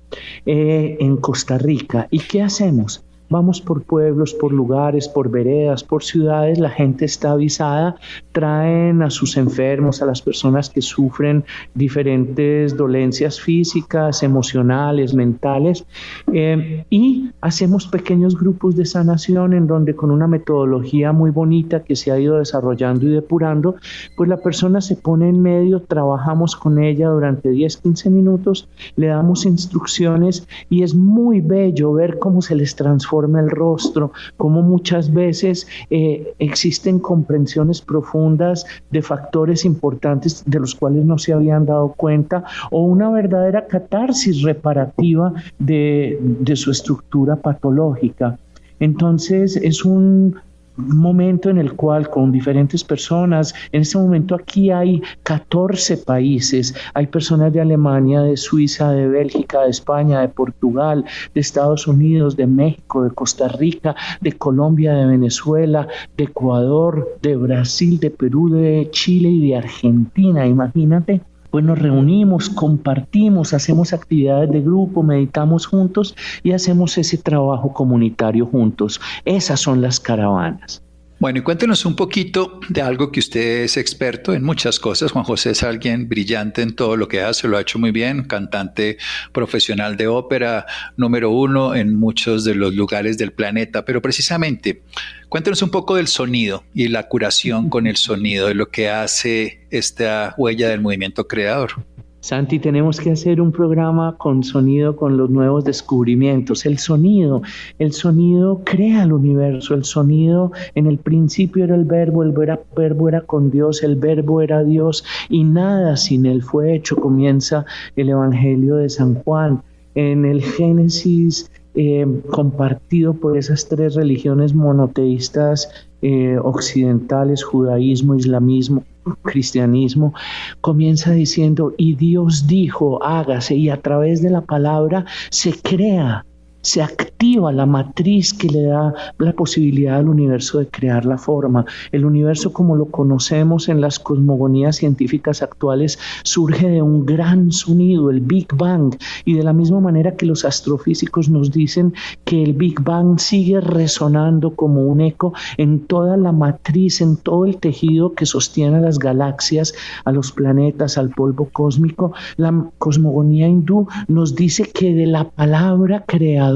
eh, 0.45 0.97
en 0.99 1.19
Costa 1.19 1.57
Rica. 1.57 2.09
¿Y 2.11 2.19
qué 2.19 2.43
hacemos? 2.43 3.05
Vamos 3.33 3.61
por 3.61 3.85
pueblos, 3.85 4.35
por 4.35 4.53
lugares, 4.53 5.07
por 5.07 5.31
veredas, 5.31 5.85
por 5.85 6.03
ciudades, 6.03 6.59
la 6.59 6.69
gente 6.69 7.05
está 7.05 7.31
avisada, 7.31 7.95
traen 8.33 9.03
a 9.03 9.11
sus 9.11 9.37
enfermos, 9.37 10.03
a 10.03 10.07
las 10.07 10.21
personas 10.21 10.69
que 10.69 10.83
sufren 10.83 11.45
diferentes 11.73 12.77
dolencias 12.77 13.41
físicas, 13.41 14.25
emocionales, 14.25 15.15
mentales, 15.15 15.87
eh, 16.33 16.85
y 16.91 17.31
hacemos 17.41 17.87
pequeños 17.87 18.37
grupos 18.37 18.75
de 18.75 18.85
sanación 18.85 19.53
en 19.53 19.69
donde 19.69 19.95
con 19.95 20.11
una 20.11 20.27
metodología 20.27 21.13
muy 21.13 21.31
bonita 21.31 21.85
que 21.85 21.95
se 21.95 22.11
ha 22.11 22.19
ido 22.19 22.39
desarrollando 22.39 23.07
y 23.07 23.11
depurando, 23.11 23.77
pues 24.17 24.29
la 24.29 24.39
persona 24.39 24.81
se 24.81 24.97
pone 24.97 25.29
en 25.29 25.41
medio, 25.41 25.83
trabajamos 25.83 26.57
con 26.57 26.83
ella 26.83 27.09
durante 27.09 27.51
10, 27.51 27.77
15 27.77 28.11
minutos, 28.11 28.69
le 28.97 29.07
damos 29.07 29.47
instrucciones 29.47 30.49
y 30.69 30.83
es 30.83 30.97
muy 30.97 31.41
bello 31.41 31.93
ver 31.93 32.19
cómo 32.19 32.43
se 32.43 32.57
les 32.57 32.75
transforma 32.75 33.20
el 33.25 33.51
rostro, 33.51 34.13
como 34.37 34.63
muchas 34.63 35.13
veces 35.13 35.67
eh, 35.91 36.35
existen 36.39 36.99
comprensiones 36.99 37.81
profundas 37.81 38.67
de 38.91 39.03
factores 39.03 39.65
importantes 39.65 40.43
de 40.47 40.61
los 40.61 40.75
cuales 40.75 41.05
no 41.05 41.19
se 41.19 41.33
habían 41.33 41.67
dado 41.67 41.95
cuenta 41.97 42.45
o 42.71 42.83
una 42.83 43.11
verdadera 43.11 43.67
catarsis 43.67 44.43
reparativa 44.43 45.33
de 45.59 46.19
su 46.55 46.71
estructura 46.71 47.37
patológica. 47.37 48.39
Entonces 48.81 49.57
es 49.57 49.85
un 49.85 50.37
momento 50.81 51.51
en 51.51 51.59
el 51.59 51.75
cual 51.75 52.09
con 52.09 52.33
diferentes 52.33 52.85
personas, 52.85 53.55
en 53.73 53.83
este 53.83 53.99
momento 53.99 54.35
aquí 54.35 54.71
hay 54.71 55.03
14 55.23 55.99
países, 55.99 56.75
hay 56.95 57.07
personas 57.07 57.53
de 57.53 57.61
Alemania, 57.61 58.23
de 58.23 58.37
Suiza, 58.37 58.93
de 58.93 59.09
Bélgica, 59.09 59.63
de 59.63 59.71
España, 59.71 60.21
de 60.21 60.29
Portugal, 60.29 61.05
de 61.35 61.41
Estados 61.41 61.87
Unidos, 61.87 62.37
de 62.37 62.47
México, 62.47 63.05
de 63.05 63.11
Costa 63.11 63.49
Rica, 63.49 63.95
de 64.21 64.33
Colombia, 64.33 64.95
de 64.95 65.07
Venezuela, 65.07 65.87
de 66.17 66.25
Ecuador, 66.25 67.19
de 67.23 67.37
Brasil, 67.37 67.99
de 68.01 68.11
Perú, 68.11 68.51
de 68.51 68.89
Chile 68.91 69.29
y 69.29 69.49
de 69.49 69.57
Argentina, 69.57 70.47
imagínate 70.47 71.21
pues 71.51 71.65
nos 71.65 71.79
reunimos, 71.79 72.49
compartimos, 72.49 73.53
hacemos 73.55 73.93
actividades 73.93 74.51
de 74.51 74.61
grupo, 74.61 75.03
meditamos 75.03 75.67
juntos 75.67 76.15
y 76.43 76.53
hacemos 76.53 76.97
ese 76.99 77.19
trabajo 77.19 77.73
comunitario 77.73 78.47
juntos. 78.47 79.01
Esas 79.25 79.61
son 79.61 79.81
las 79.81 80.01
caravanas. 80.01 80.83
Bueno, 81.21 81.41
y 81.41 81.43
cuéntenos 81.43 81.85
un 81.85 81.97
poquito 81.97 82.61
de 82.71 82.81
algo 82.81 83.13
que 83.13 83.21
usted 83.21 83.65
es 83.65 83.77
experto 83.77 84.33
en 84.33 84.43
muchas 84.43 84.81
cosas. 84.81 85.13
Juan 85.13 85.27
José 85.27 85.51
es 85.51 85.63
alguien 85.63 86.09
brillante 86.09 86.63
en 86.63 86.75
todo 86.75 86.97
lo 86.97 87.09
que 87.09 87.21
hace, 87.21 87.47
lo 87.47 87.59
ha 87.59 87.61
hecho 87.61 87.79
muy 87.79 87.91
bien, 87.91 88.25
cantante 88.25 88.97
profesional 89.31 89.99
de 89.99 90.07
ópera, 90.07 90.65
número 90.97 91.31
uno 91.31 91.75
en 91.75 91.95
muchos 91.95 92.43
de 92.45 92.55
los 92.55 92.75
lugares 92.75 93.19
del 93.19 93.33
planeta. 93.33 93.85
Pero 93.85 94.01
precisamente, 94.01 94.81
cuéntenos 95.29 95.61
un 95.61 95.71
poco 95.71 95.97
del 95.97 96.09
sonido 96.09 96.65
y 96.73 96.89
la 96.89 97.07
curación 97.07 97.69
con 97.69 97.87
el 97.87 97.99
sonido, 97.99 98.49
de 98.49 98.55
lo 98.55 98.71
que 98.71 98.89
hace 98.89 99.67
esta 99.71 100.35
huella 100.39 100.71
del 100.71 100.81
movimiento 100.81 101.29
creador. 101.29 101.85
Santi, 102.21 102.59
tenemos 102.59 103.01
que 103.01 103.13
hacer 103.13 103.41
un 103.41 103.51
programa 103.51 104.17
con 104.19 104.45
sonido, 104.45 104.95
con 104.95 105.17
los 105.17 105.31
nuevos 105.31 105.65
descubrimientos. 105.65 106.67
El 106.67 106.79
sonido, 106.79 107.41
el 107.79 107.93
sonido 107.93 108.61
crea 108.63 109.05
el 109.05 109.15
universo, 109.15 109.75
el 109.75 109.85
sonido 109.85 110.53
en 110.75 110.87
el 110.87 110.99
principio 110.99 111.65
era 111.65 111.75
el 111.75 111.85
verbo, 111.85 112.23
el 112.23 112.33
verbo 112.33 113.09
era 113.09 113.23
con 113.23 113.51
Dios, 113.51 113.83
el 113.83 113.97
verbo 113.97 114.43
era 114.43 114.63
Dios 114.65 115.03
y 115.31 115.45
nada 115.45 115.97
sin 115.97 116.27
él 116.27 116.43
fue 116.43 116.75
hecho. 116.75 116.97
Comienza 116.97 117.65
el 117.97 118.11
Evangelio 118.11 118.77
de 118.77 118.91
San 118.91 119.15
Juan. 119.15 119.63
En 119.95 120.25
el 120.27 120.43
Génesis 120.43 121.51
eh, 121.75 122.05
compartido 122.31 123.15
por 123.15 123.39
esas 123.39 123.69
tres 123.69 123.95
religiones 123.95 124.55
monoteístas 124.55 125.71
eh, 126.03 126.37
occidentales, 126.43 127.45
judaísmo, 127.45 128.17
islamismo, 128.17 128.85
cristianismo, 129.23 130.15
comienza 130.61 131.13
diciendo, 131.13 131.75
y 131.77 131.95
Dios 131.95 132.47
dijo, 132.47 133.03
hágase, 133.03 133.55
y 133.55 133.71
a 133.71 133.81
través 133.81 134.23
de 134.23 134.31
la 134.31 134.43
palabra 134.43 135.05
se 135.31 135.53
crea 135.53 136.25
se 136.63 136.83
activa 136.83 137.53
la 137.53 137.67
matriz 137.67 138.35
que 138.35 138.49
le 138.49 138.63
da 138.63 138.95
la 139.19 139.33
posibilidad 139.33 139.97
al 139.97 140.09
universo 140.09 140.59
de 140.59 140.69
crear 140.69 141.05
la 141.05 141.19
forma. 141.19 141.65
El 141.93 142.05
universo 142.05 142.53
como 142.53 142.77
lo 142.77 142.87
conocemos 142.87 143.69
en 143.69 143.81
las 143.81 143.99
cosmogonías 143.99 144.77
científicas 144.77 145.43
actuales 145.43 145.99
surge 146.23 146.69
de 146.69 146.83
un 146.83 147.07
gran 147.07 147.53
sonido, 147.53 148.11
el 148.11 148.21
Big 148.21 148.49
Bang, 148.55 148.95
y 149.25 149.35
de 149.35 149.43
la 149.43 149.53
misma 149.53 149.81
manera 149.81 150.17
que 150.17 150.27
los 150.27 150.45
astrofísicos 150.45 151.29
nos 151.29 151.51
dicen 151.51 151.95
que 152.25 152.43
el 152.43 152.55
Big 152.55 152.81
Bang 152.83 153.19
sigue 153.19 153.61
resonando 153.61 154.55
como 154.55 154.83
un 154.83 155.01
eco 155.01 155.33
en 155.57 155.87
toda 155.87 156.17
la 156.17 156.33
matriz, 156.33 157.01
en 157.01 157.17
todo 157.17 157.47
el 157.47 157.57
tejido 157.57 158.13
que 158.15 158.27
sostiene 158.27 158.77
a 158.77 158.81
las 158.81 158.99
galaxias, 158.99 159.75
a 160.05 160.13
los 160.13 160.33
planetas, 160.33 160.99
al 160.99 161.11
polvo 161.11 161.49
cósmico, 161.53 162.13
la 162.37 162.71
cosmogonía 162.79 163.49
hindú 163.49 163.87
nos 164.09 164.35
dice 164.35 164.71
que 164.73 164.95
de 164.95 165.07
la 165.07 165.25
palabra 165.31 166.05
creada 166.07 166.50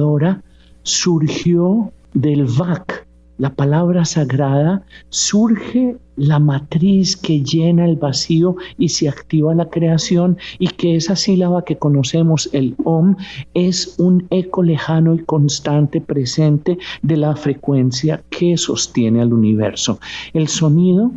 surgió 0.82 1.92
del 2.12 2.44
Vak, 2.44 3.06
la 3.38 3.52
palabra 3.54 4.04
sagrada, 4.04 4.82
surge 5.08 5.96
la 6.16 6.38
matriz 6.38 7.16
que 7.16 7.42
llena 7.42 7.84
el 7.84 7.96
vacío 7.96 8.56
y 8.78 8.90
se 8.90 9.08
activa 9.08 9.54
la 9.54 9.68
creación 9.68 10.38
y 10.60 10.68
que 10.68 10.94
esa 10.94 11.16
sílaba 11.16 11.64
que 11.64 11.76
conocemos, 11.76 12.48
el 12.52 12.76
Om, 12.84 13.16
es 13.54 13.96
un 13.98 14.26
eco 14.30 14.62
lejano 14.62 15.14
y 15.14 15.24
constante 15.24 16.00
presente 16.00 16.78
de 17.02 17.16
la 17.16 17.34
frecuencia 17.34 18.22
que 18.30 18.56
sostiene 18.56 19.20
al 19.20 19.32
universo. 19.32 19.98
El 20.32 20.48
sonido 20.48 21.10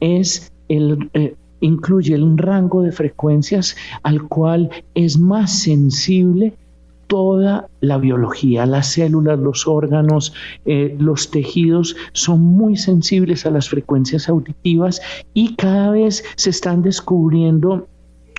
es 0.00 0.52
el... 0.68 1.10
Eh, 1.14 1.34
incluye 1.60 2.14
un 2.20 2.36
rango 2.36 2.82
de 2.82 2.92
frecuencias 2.92 3.74
al 4.02 4.28
cual 4.28 4.68
es 4.94 5.18
más 5.18 5.60
sensible 5.60 6.52
toda 7.06 7.68
la 7.80 7.98
biología, 7.98 8.66
las 8.66 8.92
células, 8.92 9.38
los 9.38 9.66
órganos, 9.66 10.32
eh, 10.64 10.96
los 10.98 11.30
tejidos 11.30 11.96
son 12.12 12.40
muy 12.40 12.76
sensibles 12.76 13.46
a 13.46 13.50
las 13.50 13.68
frecuencias 13.68 14.28
auditivas 14.28 15.00
y 15.32 15.54
cada 15.56 15.90
vez 15.90 16.24
se 16.36 16.50
están 16.50 16.82
descubriendo 16.82 17.86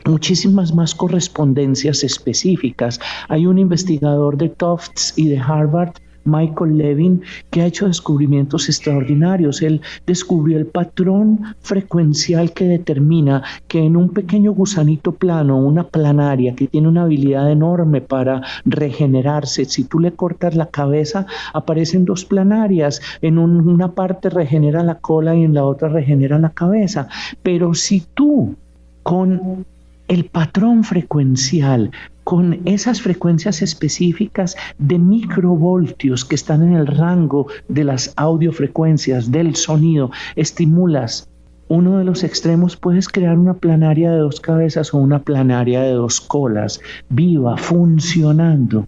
muchísimas 0.05 0.73
más 0.73 0.93
correspondencias 0.93 2.03
específicas. 2.03 2.99
Hay 3.27 3.47
un 3.47 3.57
investigador 3.57 4.37
de 4.37 4.49
Tufts 4.49 5.13
y 5.15 5.27
de 5.27 5.39
Harvard 5.39 5.93
Michael 6.25 6.77
Levin, 6.77 7.21
que 7.49 7.61
ha 7.61 7.65
hecho 7.65 7.87
descubrimientos 7.87 8.67
extraordinarios. 8.67 9.61
Él 9.61 9.81
descubrió 10.05 10.57
el 10.57 10.65
patrón 10.65 11.55
frecuencial 11.59 12.51
que 12.51 12.65
determina 12.65 13.43
que 13.67 13.79
en 13.79 13.95
un 13.95 14.09
pequeño 14.09 14.51
gusanito 14.51 15.13
plano, 15.13 15.57
una 15.57 15.85
planaria 15.85 16.55
que 16.55 16.67
tiene 16.67 16.87
una 16.87 17.03
habilidad 17.03 17.49
enorme 17.51 18.01
para 18.01 18.41
regenerarse, 18.65 19.65
si 19.65 19.85
tú 19.85 19.99
le 19.99 20.11
cortas 20.11 20.55
la 20.55 20.67
cabeza, 20.67 21.25
aparecen 21.53 22.05
dos 22.05 22.25
planarias. 22.25 23.01
En 23.21 23.37
una 23.37 23.91
parte 23.91 24.29
regenera 24.29 24.83
la 24.83 24.95
cola 24.95 25.35
y 25.35 25.43
en 25.43 25.53
la 25.53 25.65
otra 25.65 25.89
regenera 25.89 26.39
la 26.39 26.49
cabeza. 26.49 27.07
Pero 27.43 27.73
si 27.73 28.03
tú 28.13 28.55
con 29.03 29.65
el 30.07 30.25
patrón 30.25 30.83
frecuencial 30.83 31.91
con 32.23 32.61
esas 32.65 33.01
frecuencias 33.01 33.61
específicas 33.61 34.55
de 34.77 34.97
microvoltios 34.97 36.25
que 36.25 36.35
están 36.35 36.63
en 36.63 36.73
el 36.73 36.87
rango 36.87 37.47
de 37.67 37.83
las 37.83 38.13
audiofrecuencias 38.15 39.31
del 39.31 39.55
sonido, 39.55 40.11
estimulas 40.35 41.29
uno 41.67 41.97
de 41.97 42.03
los 42.03 42.23
extremos, 42.23 42.77
puedes 42.77 43.09
crear 43.09 43.39
una 43.39 43.55
planaria 43.55 44.11
de 44.11 44.19
dos 44.19 44.39
cabezas 44.39 44.93
o 44.93 44.99
una 44.99 45.23
planaria 45.23 45.81
de 45.81 45.93
dos 45.93 46.21
colas, 46.21 46.79
viva, 47.09 47.57
funcionando. 47.57 48.87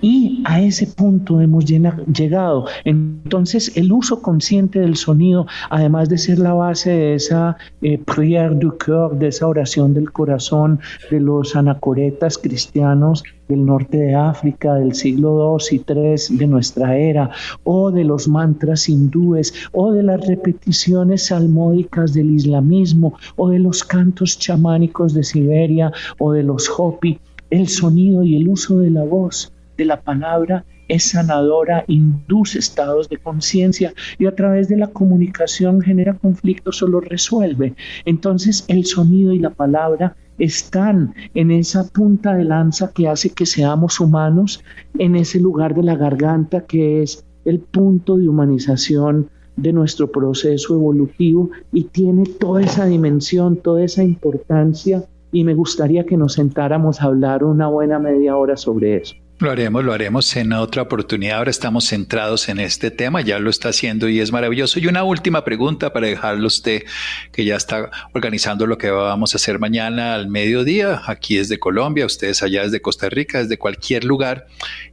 Y 0.00 0.42
a 0.44 0.60
ese 0.60 0.86
punto 0.86 1.40
hemos 1.40 1.64
llegado. 1.64 2.66
Entonces, 2.84 3.76
el 3.76 3.92
uso 3.92 4.22
consciente 4.22 4.78
del 4.80 4.96
sonido, 4.96 5.46
además 5.70 6.08
de 6.08 6.18
ser 6.18 6.38
la 6.38 6.54
base 6.54 6.90
de 6.90 7.14
esa 7.14 7.56
eh, 7.82 7.98
prière 7.98 8.58
du 8.58 8.76
cœur, 8.76 9.16
de 9.18 9.28
esa 9.28 9.46
oración 9.46 9.94
del 9.94 10.12
corazón 10.12 10.80
de 11.10 11.20
los 11.20 11.56
anacoretas 11.56 12.38
cristianos 12.38 13.22
del 13.48 13.64
norte 13.64 13.96
de 13.96 14.14
África 14.14 14.74
del 14.74 14.94
siglo 14.94 15.56
II 15.58 15.78
y 15.78 15.84
III 15.86 16.36
de 16.36 16.46
nuestra 16.46 16.96
era, 16.96 17.30
o 17.64 17.90
de 17.90 18.04
los 18.04 18.28
mantras 18.28 18.88
hindúes, 18.88 19.54
o 19.72 19.92
de 19.92 20.02
las 20.02 20.26
repeticiones 20.26 21.26
salmódicas 21.26 22.12
del 22.12 22.30
islamismo, 22.30 23.14
o 23.36 23.48
de 23.48 23.58
los 23.58 23.84
cantos 23.84 24.38
chamánicos 24.38 25.14
de 25.14 25.22
Siberia, 25.22 25.92
o 26.18 26.32
de 26.32 26.42
los 26.42 26.68
Hopi, 26.76 27.18
el 27.50 27.68
sonido 27.68 28.24
y 28.24 28.36
el 28.36 28.48
uso 28.48 28.78
de 28.78 28.90
la 28.90 29.04
voz 29.04 29.52
de 29.76 29.84
la 29.84 30.00
palabra 30.00 30.64
es 30.88 31.10
sanadora, 31.10 31.84
induce 31.88 32.58
estados 32.58 33.08
de 33.08 33.18
conciencia 33.18 33.92
y 34.18 34.26
a 34.26 34.34
través 34.34 34.68
de 34.68 34.76
la 34.76 34.88
comunicación 34.88 35.80
genera 35.80 36.14
conflictos 36.14 36.82
o 36.82 36.86
los 36.86 37.04
resuelve. 37.04 37.74
Entonces 38.04 38.64
el 38.68 38.84
sonido 38.84 39.32
y 39.32 39.38
la 39.38 39.50
palabra 39.50 40.16
están 40.38 41.14
en 41.34 41.50
esa 41.50 41.88
punta 41.88 42.34
de 42.34 42.44
lanza 42.44 42.92
que 42.92 43.08
hace 43.08 43.30
que 43.30 43.46
seamos 43.46 44.00
humanos, 44.00 44.62
en 44.98 45.16
ese 45.16 45.40
lugar 45.40 45.74
de 45.74 45.82
la 45.82 45.96
garganta 45.96 46.62
que 46.62 47.02
es 47.02 47.24
el 47.44 47.60
punto 47.60 48.16
de 48.16 48.28
humanización 48.28 49.30
de 49.56 49.72
nuestro 49.72 50.10
proceso 50.10 50.74
evolutivo 50.74 51.50
y 51.72 51.84
tiene 51.84 52.24
toda 52.26 52.62
esa 52.62 52.84
dimensión, 52.84 53.56
toda 53.56 53.82
esa 53.82 54.04
importancia 54.04 55.04
y 55.32 55.44
me 55.44 55.54
gustaría 55.54 56.04
que 56.04 56.16
nos 56.16 56.34
sentáramos 56.34 57.00
a 57.00 57.06
hablar 57.06 57.42
una 57.42 57.68
buena 57.68 57.98
media 57.98 58.36
hora 58.36 58.56
sobre 58.56 58.96
eso. 58.96 59.14
Lo 59.38 59.50
haremos, 59.50 59.84
lo 59.84 59.92
haremos 59.92 60.34
en 60.34 60.54
otra 60.54 60.80
oportunidad. 60.80 61.36
Ahora 61.36 61.50
estamos 61.50 61.84
centrados 61.88 62.48
en 62.48 62.58
este 62.58 62.90
tema, 62.90 63.20
ya 63.20 63.38
lo 63.38 63.50
está 63.50 63.68
haciendo 63.68 64.08
y 64.08 64.20
es 64.20 64.32
maravilloso. 64.32 64.80
Y 64.80 64.86
una 64.86 65.04
última 65.04 65.44
pregunta 65.44 65.92
para 65.92 66.06
dejarlo 66.06 66.46
usted, 66.46 66.84
que 67.32 67.44
ya 67.44 67.56
está 67.56 67.90
organizando 68.14 68.66
lo 68.66 68.78
que 68.78 68.90
vamos 68.90 69.34
a 69.34 69.36
hacer 69.36 69.58
mañana 69.58 70.14
al 70.14 70.28
mediodía, 70.28 71.02
aquí 71.06 71.36
desde 71.36 71.58
Colombia, 71.58 72.06
ustedes 72.06 72.42
allá 72.42 72.62
desde 72.62 72.80
Costa 72.80 73.10
Rica, 73.10 73.42
desde 73.42 73.58
cualquier 73.58 74.04
lugar. 74.04 74.46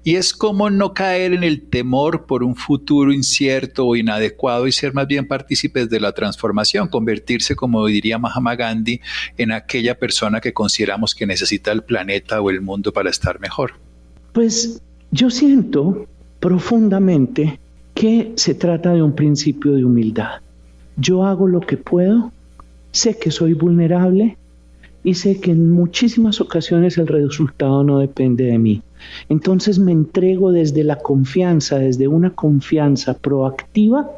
Y 0.04 0.16
es 0.16 0.34
cómo 0.34 0.70
no 0.70 0.94
caer 0.94 1.32
en 1.32 1.46
el 1.46 1.70
temor 1.70 2.26
por 2.26 2.44
un 2.44 2.58
futuro 2.58 3.14
incierto 3.14 3.88
o 3.88 3.96
inadecuado 3.96 4.68
y 4.68 4.74
ser 4.74 4.94
más 4.94 5.08
bien 5.08 5.26
partícipes 5.26 5.90
de 5.90 6.02
la 6.02 6.12
transformación, 6.12 6.90
convertirse, 6.90 7.56
como 7.56 7.86
diría 7.86 8.18
Mahatma 8.18 8.58
Gandhi, 8.58 9.00
en 9.38 9.54
aquella 9.54 9.98
persona 9.98 10.42
que 10.42 10.52
consideramos 10.52 11.16
que 11.16 11.26
necesita 11.26 11.72
el 11.72 11.86
planeta 11.86 12.42
o 12.42 12.50
el 12.50 12.60
mundo 12.60 12.92
para 12.92 13.10
estar 13.10 13.40
mejor. 13.40 13.93
Pues 14.34 14.82
yo 15.12 15.30
siento 15.30 16.08
profundamente 16.40 17.60
que 17.94 18.34
se 18.36 18.56
trata 18.56 18.92
de 18.92 19.04
un 19.04 19.14
principio 19.14 19.74
de 19.74 19.86
humildad. 19.86 20.42
Yo 20.98 21.24
hago 21.24 21.48
lo 21.48 21.60
que 21.60 21.78
puedo, 21.78 22.32
sé 22.92 23.20
que 23.20 23.30
soy 23.30 23.54
vulnerable 23.54 24.36
y 25.04 25.14
sé 25.14 25.40
que 25.40 25.52
en 25.52 25.70
muchísimas 25.70 26.42
ocasiones 26.42 26.98
el 26.98 27.06
resultado 27.06 27.84
no 27.84 28.00
depende 28.00 28.46
de 28.46 28.58
mí. 28.58 28.82
Entonces 29.30 29.78
me 29.78 29.92
entrego 29.92 30.52
desde 30.52 30.84
la 30.84 30.96
confianza, 30.96 31.78
desde 31.78 32.08
una 32.08 32.32
confianza 32.32 33.14
proactiva, 33.14 34.10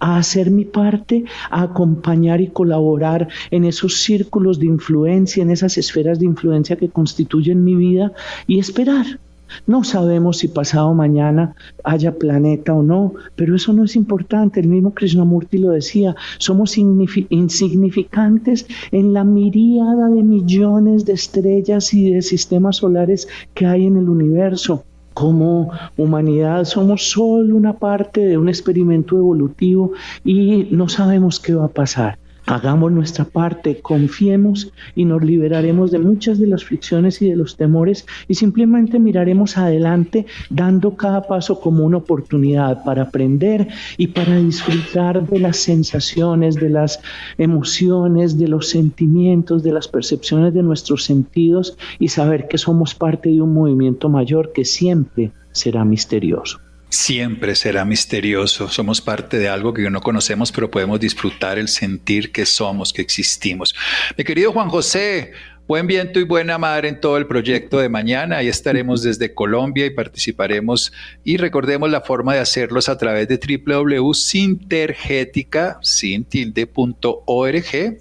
a 0.00 0.18
hacer 0.18 0.50
mi 0.50 0.66
parte, 0.66 1.24
a 1.50 1.62
acompañar 1.62 2.42
y 2.42 2.48
colaborar 2.48 3.28
en 3.50 3.64
esos 3.64 4.02
círculos 4.02 4.58
de 4.58 4.66
influencia, 4.66 5.42
en 5.42 5.50
esas 5.50 5.78
esferas 5.78 6.18
de 6.18 6.26
influencia 6.26 6.76
que 6.76 6.90
constituyen 6.90 7.64
mi 7.64 7.74
vida 7.74 8.12
y 8.46 8.58
esperar 8.58 9.18
no 9.66 9.84
sabemos 9.84 10.38
si 10.38 10.48
pasado 10.48 10.94
mañana 10.94 11.54
haya 11.84 12.16
planeta 12.18 12.74
o 12.74 12.82
no, 12.82 13.14
pero 13.36 13.56
eso 13.56 13.72
no 13.72 13.84
es 13.84 13.96
importante. 13.96 14.60
El 14.60 14.68
mismo 14.68 14.94
Krishnamurti 14.94 15.58
lo 15.58 15.70
decía, 15.70 16.14
somos 16.38 16.76
insignificantes 16.78 18.66
en 18.90 19.12
la 19.12 19.24
miríada 19.24 20.08
de 20.08 20.22
millones 20.22 21.04
de 21.04 21.12
estrellas 21.14 21.92
y 21.94 22.12
de 22.12 22.22
sistemas 22.22 22.76
solares 22.76 23.28
que 23.54 23.66
hay 23.66 23.86
en 23.86 23.96
el 23.96 24.08
universo. 24.08 24.84
Como 25.14 25.70
humanidad 25.98 26.64
somos 26.64 27.10
solo 27.10 27.54
una 27.54 27.74
parte 27.74 28.22
de 28.22 28.38
un 28.38 28.48
experimento 28.48 29.18
evolutivo 29.18 29.92
y 30.24 30.68
no 30.70 30.88
sabemos 30.88 31.38
qué 31.38 31.54
va 31.54 31.66
a 31.66 31.68
pasar. 31.68 32.18
Hagamos 32.46 32.90
nuestra 32.90 33.24
parte, 33.24 33.80
confiemos 33.80 34.72
y 34.96 35.04
nos 35.04 35.22
liberaremos 35.22 35.92
de 35.92 36.00
muchas 36.00 36.40
de 36.40 36.48
las 36.48 36.64
fricciones 36.64 37.22
y 37.22 37.30
de 37.30 37.36
los 37.36 37.56
temores 37.56 38.04
y 38.26 38.34
simplemente 38.34 38.98
miraremos 38.98 39.56
adelante 39.56 40.26
dando 40.50 40.96
cada 40.96 41.22
paso 41.22 41.60
como 41.60 41.84
una 41.84 41.98
oportunidad 41.98 42.82
para 42.84 43.02
aprender 43.02 43.68
y 43.96 44.08
para 44.08 44.36
disfrutar 44.38 45.24
de 45.28 45.38
las 45.38 45.58
sensaciones, 45.58 46.56
de 46.56 46.68
las 46.68 47.00
emociones, 47.38 48.36
de 48.36 48.48
los 48.48 48.68
sentimientos, 48.68 49.62
de 49.62 49.72
las 49.72 49.86
percepciones 49.86 50.52
de 50.52 50.64
nuestros 50.64 51.04
sentidos 51.04 51.78
y 52.00 52.08
saber 52.08 52.48
que 52.48 52.58
somos 52.58 52.94
parte 52.94 53.28
de 53.30 53.40
un 53.40 53.54
movimiento 53.54 54.08
mayor 54.08 54.52
que 54.52 54.64
siempre 54.64 55.30
será 55.52 55.84
misterioso 55.84 56.58
siempre 56.92 57.54
será 57.54 57.84
misterioso. 57.84 58.68
Somos 58.68 59.00
parte 59.00 59.38
de 59.38 59.48
algo 59.48 59.72
que 59.72 59.88
no 59.90 60.00
conocemos, 60.00 60.50
pero 60.52 60.70
podemos 60.70 61.00
disfrutar 61.00 61.58
el 61.58 61.68
sentir 61.68 62.32
que 62.32 62.44
somos, 62.44 62.92
que 62.92 63.00
existimos. 63.00 63.74
Mi 64.16 64.24
querido 64.24 64.52
Juan 64.52 64.68
José, 64.68 65.32
buen 65.66 65.86
viento 65.86 66.20
y 66.20 66.24
buena 66.24 66.58
madre 66.58 66.88
en 66.88 67.00
todo 67.00 67.16
el 67.16 67.26
proyecto 67.26 67.78
de 67.78 67.88
mañana. 67.88 68.36
Ahí 68.36 68.48
estaremos 68.48 69.02
desde 69.02 69.32
Colombia 69.32 69.86
y 69.86 69.90
participaremos. 69.90 70.92
Y 71.24 71.38
recordemos 71.38 71.90
la 71.90 72.02
forma 72.02 72.34
de 72.34 72.40
hacerlos 72.40 72.90
a 72.90 72.98
través 72.98 73.26
de 73.26 73.38
www.sintergética, 73.38 75.80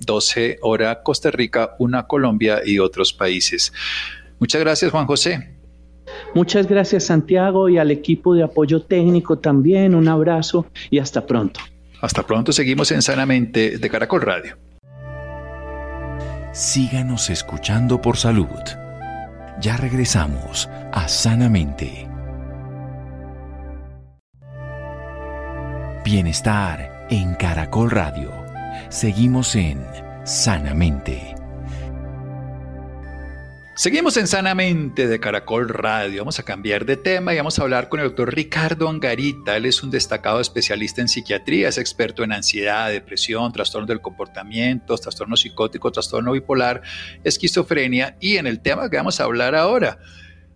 12 0.01 0.59
hora 0.61 1.01
Costa 1.01 1.31
Rica, 1.31 1.75
una 1.79 2.07
Colombia 2.07 2.61
y 2.65 2.79
otros 2.79 3.13
países. 3.13 3.71
Muchas 4.37 4.59
gracias, 4.59 4.91
Juan 4.91 5.05
José. 5.05 5.60
Muchas 6.33 6.67
gracias 6.67 7.05
Santiago 7.05 7.69
y 7.69 7.77
al 7.77 7.91
equipo 7.91 8.33
de 8.33 8.43
apoyo 8.43 8.81
técnico 8.81 9.37
también. 9.39 9.95
Un 9.95 10.07
abrazo 10.07 10.65
y 10.89 10.99
hasta 10.99 11.25
pronto. 11.25 11.59
Hasta 12.01 12.25
pronto, 12.25 12.51
seguimos 12.51 12.91
en 12.91 13.01
Sanamente 13.01 13.77
de 13.77 13.89
Caracol 13.89 14.21
Radio. 14.21 14.57
Síganos 16.53 17.29
escuchando 17.29 18.01
por 18.01 18.17
salud. 18.17 18.47
Ya 19.61 19.77
regresamos 19.77 20.67
a 20.91 21.07
Sanamente. 21.07 22.07
Bienestar 26.03 27.07
en 27.09 27.35
Caracol 27.35 27.91
Radio. 27.91 28.31
Seguimos 28.89 29.55
en 29.55 29.85
Sanamente. 30.23 31.40
Seguimos 33.73 34.17
en 34.17 34.27
Sanamente 34.27 35.07
de 35.07 35.19
Caracol 35.21 35.69
Radio. 35.69 36.21
Vamos 36.21 36.39
a 36.39 36.43
cambiar 36.43 36.85
de 36.85 36.97
tema 36.97 37.33
y 37.33 37.37
vamos 37.37 37.57
a 37.57 37.61
hablar 37.61 37.87
con 37.87 38.01
el 38.01 38.07
doctor 38.07 38.35
Ricardo 38.35 38.89
Angarita. 38.89 39.55
Él 39.55 39.65
es 39.65 39.81
un 39.81 39.89
destacado 39.89 40.41
especialista 40.41 40.99
en 40.99 41.07
psiquiatría, 41.07 41.69
es 41.69 41.77
experto 41.77 42.23
en 42.23 42.33
ansiedad, 42.33 42.91
depresión, 42.91 43.53
trastornos 43.53 43.87
del 43.87 44.01
comportamiento, 44.01 44.97
trastorno 44.97 45.37
psicótico, 45.37 45.89
trastorno 45.89 46.33
bipolar, 46.33 46.81
esquizofrenia 47.23 48.17
y 48.19 48.35
en 48.35 48.45
el 48.45 48.59
tema 48.59 48.89
que 48.89 48.97
vamos 48.97 49.21
a 49.21 49.23
hablar 49.23 49.55
ahora, 49.55 49.99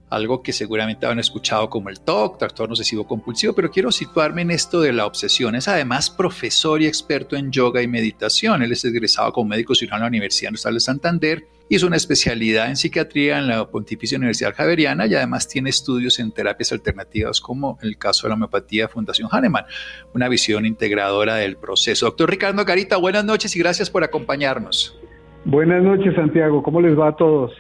algo 0.09 0.43
que 0.43 0.51
seguramente 0.51 1.05
han 1.05 1.17
escuchado 1.17 1.69
como 1.69 1.89
el 1.89 2.01
TOC, 2.01 2.37
trastorno 2.37 2.73
obsesivo 2.73 3.07
compulsivo, 3.07 3.53
pero 3.53 3.71
quiero 3.71 3.93
situarme 3.93 4.41
en 4.41 4.51
esto 4.51 4.81
de 4.81 4.91
la 4.91 5.05
obsesión. 5.05 5.55
Es 5.55 5.69
además 5.69 6.09
profesor 6.09 6.81
y 6.81 6.85
experto 6.85 7.37
en 7.37 7.49
yoga 7.49 7.81
y 7.81 7.87
meditación. 7.87 8.61
Él 8.61 8.73
es 8.73 8.83
egresado 8.83 9.31
como 9.31 9.49
médico 9.49 9.73
cirujano 9.73 9.99
en 9.99 10.03
la 10.03 10.09
Universidad 10.09 10.51
Nacional 10.51 10.73
de 10.75 10.81
Santander 10.81 11.54
Hizo 11.67 11.87
una 11.87 11.95
especialidad 11.95 12.69
en 12.69 12.75
psiquiatría 12.75 13.39
en 13.39 13.47
la 13.47 13.65
Pontificia 13.67 14.19
Universidad 14.19 14.53
Javeriana 14.53 15.07
y 15.07 15.15
además 15.15 15.47
tiene 15.47 15.71
estudios 15.71 16.19
en 16.19 16.31
terapias 16.31 16.71
alternativas 16.71 17.41
como 17.41 17.79
el 17.81 17.97
caso 17.97 18.27
de 18.27 18.29
la 18.29 18.35
homeopatía 18.35 18.87
Fundación 18.87 19.29
Hahnemann, 19.31 19.65
una 20.13 20.29
visión 20.29 20.67
integradora 20.67 21.35
del 21.37 21.57
proceso. 21.57 22.05
Doctor 22.05 22.29
Ricardo 22.29 22.63
Garita, 22.63 22.97
buenas 22.97 23.25
noches 23.25 23.55
y 23.55 23.59
gracias 23.59 23.89
por 23.89 24.03
acompañarnos. 24.03 24.95
Buenas 25.43 25.81
noches, 25.81 26.13
Santiago. 26.13 26.61
¿Cómo 26.61 26.81
les 26.81 26.97
va 26.97 27.09
a 27.09 27.15
todos? 27.15 27.51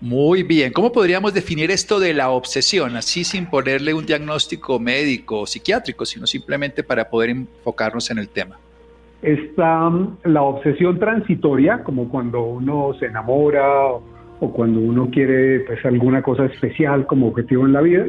Muy 0.00 0.42
bien. 0.42 0.72
¿Cómo 0.72 0.90
podríamos 0.90 1.34
definir 1.34 1.70
esto 1.70 2.00
de 2.00 2.14
la 2.14 2.30
obsesión? 2.30 2.96
Así 2.96 3.24
sin 3.24 3.44
ponerle 3.44 3.92
un 3.92 4.06
diagnóstico 4.06 4.78
médico 4.78 5.40
o 5.40 5.46
psiquiátrico, 5.46 6.06
sino 6.06 6.26
simplemente 6.26 6.82
para 6.82 7.10
poder 7.10 7.28
enfocarnos 7.28 8.10
en 8.10 8.16
el 8.16 8.30
tema 8.30 8.58
está 9.22 9.90
mm, 9.90 10.18
la 10.24 10.42
obsesión 10.42 10.98
transitoria, 10.98 11.82
como 11.84 12.08
cuando 12.08 12.42
uno 12.42 12.94
se 12.98 13.06
enamora 13.06 13.86
o, 13.86 14.02
cuando 14.52 14.80
uno 14.80 15.10
quiere 15.10 15.60
pues, 15.60 15.84
alguna 15.84 16.22
cosa 16.22 16.46
especial 16.46 17.06
como 17.06 17.28
objetivo 17.28 17.66
en 17.66 17.72
la 17.72 17.80
vida. 17.80 18.06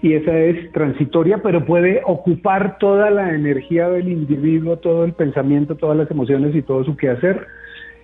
Y 0.00 0.14
esa 0.14 0.36
es 0.36 0.72
transitoria, 0.72 1.38
pero 1.42 1.64
puede 1.64 2.02
ocupar 2.04 2.78
toda 2.78 3.10
la 3.10 3.34
energía 3.34 3.88
del 3.88 4.08
individuo, 4.08 4.78
todo 4.78 5.04
el 5.04 5.12
pensamiento, 5.12 5.76
todas 5.76 5.96
las 5.96 6.10
emociones 6.10 6.56
y 6.56 6.62
todo 6.62 6.84
su 6.84 6.96
quehacer 6.96 7.46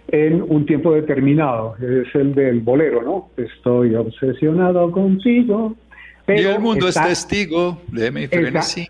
en 0.09 0.43
un 0.43 0.65
tiempo 0.65 0.93
determinado. 0.93 1.75
Es 1.77 2.15
el 2.15 2.35
del 2.35 2.61
bolero, 2.61 3.03
¿no? 3.03 3.31
Estoy 3.37 3.97
obsesionado 3.97 4.93
contigo. 4.93 5.75
Pero 6.25 6.41
y 6.41 6.53
el 6.53 6.61
mundo 6.61 6.89
es 6.89 6.95
testigo 6.95 7.79
de 7.91 8.11
mi 8.13 8.27
frenesí. 8.29 8.89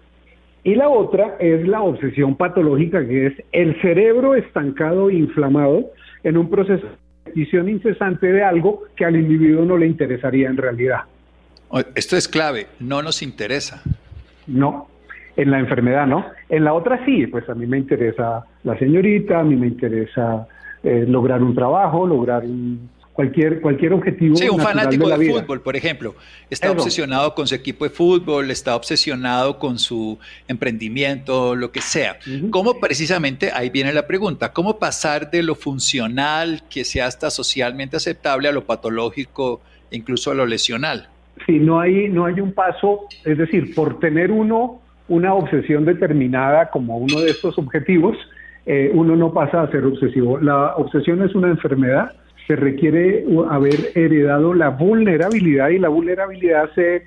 Y 0.68 0.74
la 0.74 0.90
otra 0.90 1.37
es 1.40 1.66
la 1.66 1.81
obsesión 1.81 2.37
patológica, 2.37 3.02
que 3.09 3.28
es 3.28 3.33
el 3.52 3.81
cerebro 3.81 4.35
estancado 4.35 5.09
e 5.09 5.14
inflamado 5.14 5.92
en 6.22 6.37
un 6.37 6.50
proceso 6.50 6.87
de 6.87 6.92
repetición 7.24 7.70
incesante 7.70 8.31
de 8.31 8.42
algo 8.44 8.83
que 8.94 9.07
al 9.07 9.16
individuo 9.16 9.64
no 9.64 9.78
le 9.78 9.87
interesaría 9.87 10.46
en 10.46 10.59
realidad. 10.59 11.04
Esto 11.94 12.18
es 12.18 12.28
clave, 12.28 12.66
no 12.81 13.00
nos 13.00 13.22
interesa. 13.22 13.83
No, 14.46 14.88
en 15.38 15.50
la 15.50 15.59
enfermedad 15.59 16.07
no. 16.07 16.26
En 16.50 16.64
la 16.64 16.74
otra 16.74 17.02
sí, 17.07 17.26
pues 17.26 17.48
a 17.48 17.54
mí 17.54 17.66
me 17.66 17.78
interesa 17.78 18.44
la 18.62 18.78
señorita, 18.78 19.40
a 19.40 19.44
mí 19.44 19.57
me 19.57 19.68
interesa 19.68 20.48
eh, 20.83 21.07
lograr 21.09 21.42
un 21.42 21.54
trabajo, 21.54 22.07
lograr 22.07 22.44
un, 22.44 22.90
cualquier, 23.18 23.61
cualquier 23.61 23.92
objetivo. 23.94 24.37
Sí, 24.37 24.48
un 24.48 24.61
fanático 24.61 25.09
de, 25.09 25.33
fútbol, 25.33 25.61
por 25.61 25.74
ejemplo, 25.74 26.14
está 26.48 26.70
obsesionado 26.70 27.35
con 27.35 27.48
su 27.48 27.54
equipo 27.57 27.83
de 27.83 27.90
fútbol, 27.90 28.48
está 28.52 28.76
obsesionado 28.76 29.59
con 29.59 29.81
su 29.81 30.20
emprendimiento, 30.46 31.57
lo 31.57 31.72
que 31.72 31.81
sea. 31.81 32.16
¿Cómo 32.50 32.78
precisamente, 32.78 33.50
ahí 33.52 33.70
viene 33.70 33.92
la 33.92 34.07
pregunta, 34.07 34.52
cómo 34.52 34.78
pasar 34.78 35.33
de 35.33 35.42
lo 35.42 35.57
funcional, 35.57 36.62
que 36.70 36.85
sea 36.85 37.07
hasta 37.07 37.28
socialmente 37.31 37.96
aceptable, 37.96 38.46
a 38.46 38.52
lo 38.52 38.62
patológico, 38.62 39.62
incluso 39.90 40.31
a 40.31 40.35
lo 40.35 40.46
lesional? 40.46 41.09
Sí, 41.44 41.59
no 41.59 41.81
hay, 41.81 42.09
no 42.09 42.24
hay 42.24 42.38
un 42.38 42.52
paso, 42.52 43.09
es 43.24 43.37
decir, 43.37 43.74
por 43.74 43.98
tener 43.98 44.31
uno 44.31 44.81
una 45.09 45.35
obsesión 45.35 45.85
determinada 45.85 46.70
como 46.70 46.98
uno 46.98 47.20
de 47.20 47.31
estos 47.31 47.59
objetivos, 47.59 48.16
eh, 48.64 48.92
uno 48.94 49.16
no 49.16 49.33
pasa 49.33 49.62
a 49.62 49.70
ser 49.72 49.85
obsesivo. 49.85 50.38
La 50.38 50.76
obsesión 50.76 51.20
es 51.24 51.35
una 51.35 51.48
enfermedad 51.48 52.12
se 52.48 52.56
requiere 52.56 53.26
haber 53.50 53.92
heredado 53.94 54.54
la 54.54 54.70
vulnerabilidad 54.70 55.68
y 55.68 55.78
la 55.78 55.90
vulnerabilidad 55.90 56.70
se 56.74 57.02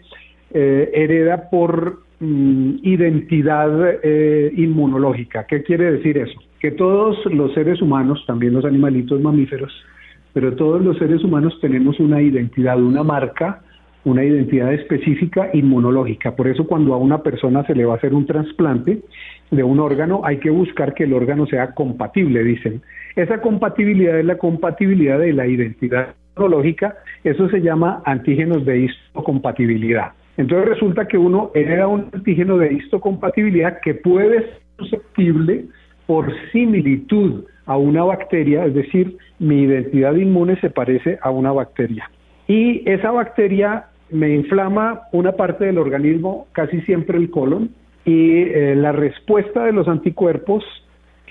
eh, 0.54 0.92
hereda 0.94 1.50
por 1.50 2.04
mm, 2.20 2.76
identidad 2.84 3.98
eh, 4.04 4.54
inmunológica. 4.56 5.48
¿Qué 5.48 5.64
quiere 5.64 5.94
decir 5.94 6.20
eso? 6.20 6.40
Que 6.60 6.70
todos 6.70 7.26
los 7.26 7.56
seres 7.56 7.82
humanos, 7.82 8.24
también 8.28 8.54
los 8.54 8.66
animalitos 8.66 9.20
mamíferos, 9.20 9.74
pero 10.32 10.56
todos 10.56 10.80
los 10.84 11.00
seres 11.00 11.24
humanos 11.24 11.58
tenemos 11.60 12.00
una 12.00 12.22
identidad, 12.22 12.80
una 12.80 13.02
marca, 13.02 13.64
una 14.06 14.24
identidad 14.24 14.72
específica 14.72 15.50
inmunológica. 15.54 16.36
Por 16.36 16.50
eso 16.50 16.68
cuando 16.68 16.94
a 16.94 16.98
una 16.98 17.24
persona 17.24 17.66
se 17.66 17.74
le 17.74 17.86
va 17.86 17.94
a 17.94 17.98
hacer 17.98 18.14
un 18.14 18.28
trasplante 18.28 19.02
de 19.50 19.64
un 19.64 19.80
órgano, 19.80 20.22
hay 20.24 20.38
que 20.38 20.52
buscar 20.52 20.94
que 20.94 21.06
el 21.06 21.14
órgano 21.14 21.48
sea 21.48 21.74
compatible, 21.74 22.44
dicen. 22.44 22.84
Esa 23.16 23.42
compatibilidad 23.42 24.18
es 24.20 24.26
la 24.26 24.38
compatibilidad 24.38 25.20
de 25.20 25.34
la 25.34 25.48
identidad 25.48 26.16
neurológica, 26.36 26.96
eso 27.24 27.50
se 27.50 27.62
llama 27.62 28.02
antígenos 28.06 28.66
de 28.66 28.80
histocompatibilidad. 28.80 30.12
Entonces 30.38 30.70
resulta 30.70 31.08
que 31.08 31.18
uno 31.18 31.52
hereda 31.54 31.88
un 31.88 32.10
antígeno 32.14 32.58
de 32.58 32.74
histocompatibilidad 32.74 33.80
que 33.82 33.96
puede 33.96 34.40
ser 34.40 34.62
susceptible 34.78 35.66
por 36.08 36.34
similitud 36.52 37.46
a 37.66 37.78
una 37.78 38.04
bacteria, 38.04 38.66
es 38.66 38.74
decir, 38.74 39.18
mi 39.40 39.64
identidad 39.64 40.16
inmune 40.16 40.60
se 40.60 40.70
parece 40.70 41.20
a 41.22 41.30
una 41.30 41.52
bacteria. 41.52 42.10
Y 42.48 42.90
esa 42.90 43.12
bacteria 43.12 43.86
me 44.10 44.34
inflama 44.34 45.02
una 45.12 45.34
parte 45.34 45.66
del 45.66 45.78
organismo, 45.78 46.48
casi 46.52 46.82
siempre 46.82 47.18
el 47.18 47.30
colon, 47.30 47.70
y 48.04 48.42
eh, 48.42 48.76
la 48.76 48.92
respuesta 48.92 49.64
de 49.66 49.74
los 49.74 49.88
anticuerpos 49.88 50.64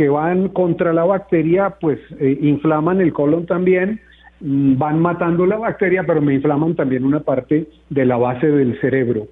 que 0.00 0.08
van 0.08 0.48
contra 0.48 0.94
la 0.94 1.04
bacteria, 1.04 1.74
pues 1.78 1.98
eh, 2.18 2.38
inflaman 2.40 3.02
el 3.02 3.12
colon 3.12 3.44
también, 3.44 4.00
mm, 4.40 4.78
van 4.78 4.98
matando 4.98 5.44
la 5.44 5.58
bacteria, 5.58 6.04
pero 6.06 6.22
me 6.22 6.32
inflaman 6.32 6.74
también 6.74 7.04
una 7.04 7.20
parte 7.20 7.66
de 7.90 8.06
la 8.06 8.16
base 8.16 8.46
del 8.46 8.80
cerebro. 8.80 9.26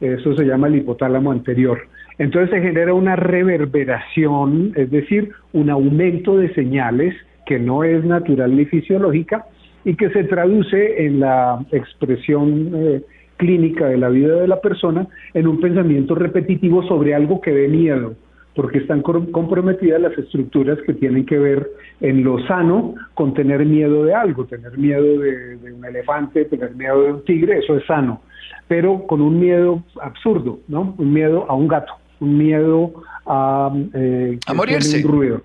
Eso 0.00 0.36
se 0.36 0.44
llama 0.44 0.68
el 0.68 0.76
hipotálamo 0.76 1.32
anterior. 1.32 1.80
Entonces 2.18 2.50
se 2.50 2.62
genera 2.62 2.94
una 2.94 3.16
reverberación, 3.16 4.72
es 4.76 4.92
decir, 4.92 5.32
un 5.52 5.70
aumento 5.70 6.36
de 6.36 6.54
señales 6.54 7.16
que 7.44 7.58
no 7.58 7.82
es 7.82 8.04
natural 8.04 8.56
ni 8.56 8.64
fisiológica 8.66 9.46
y 9.84 9.96
que 9.96 10.08
se 10.10 10.22
traduce 10.22 11.04
en 11.04 11.18
la 11.18 11.66
expresión 11.72 12.70
eh, 12.76 13.02
clínica 13.38 13.88
de 13.88 13.96
la 13.96 14.08
vida 14.08 14.36
de 14.36 14.46
la 14.46 14.60
persona 14.60 15.08
en 15.34 15.48
un 15.48 15.60
pensamiento 15.60 16.14
repetitivo 16.14 16.84
sobre 16.84 17.12
algo 17.12 17.40
que 17.40 17.50
dé 17.50 17.66
miedo 17.66 18.14
porque 18.54 18.78
están 18.78 19.00
comprometidas 19.02 20.00
las 20.00 20.16
estructuras 20.18 20.78
que 20.86 20.92
tienen 20.92 21.24
que 21.24 21.38
ver 21.38 21.70
en 22.00 22.22
lo 22.22 22.38
sano 22.46 22.94
con 23.14 23.32
tener 23.32 23.64
miedo 23.64 24.04
de 24.04 24.14
algo, 24.14 24.44
tener 24.44 24.76
miedo 24.76 25.18
de, 25.20 25.72
un 25.72 25.84
elefante, 25.84 26.44
tener 26.44 26.74
miedo 26.74 27.02
de 27.02 27.12
un 27.12 27.24
tigre, 27.24 27.58
eso 27.58 27.76
es 27.76 27.86
sano, 27.86 28.22
pero 28.68 29.06
con 29.06 29.22
un 29.22 29.40
miedo 29.40 29.82
absurdo, 30.00 30.60
¿no? 30.68 30.94
Un 30.98 31.12
miedo 31.12 31.46
a 31.48 31.54
un 31.54 31.66
gato, 31.66 31.94
un 32.20 32.36
miedo 32.36 32.92
a, 33.24 33.72
eh, 33.94 34.38
a 34.46 34.54
morirse. 34.54 35.02
Un 35.04 35.10
ruido. 35.10 35.42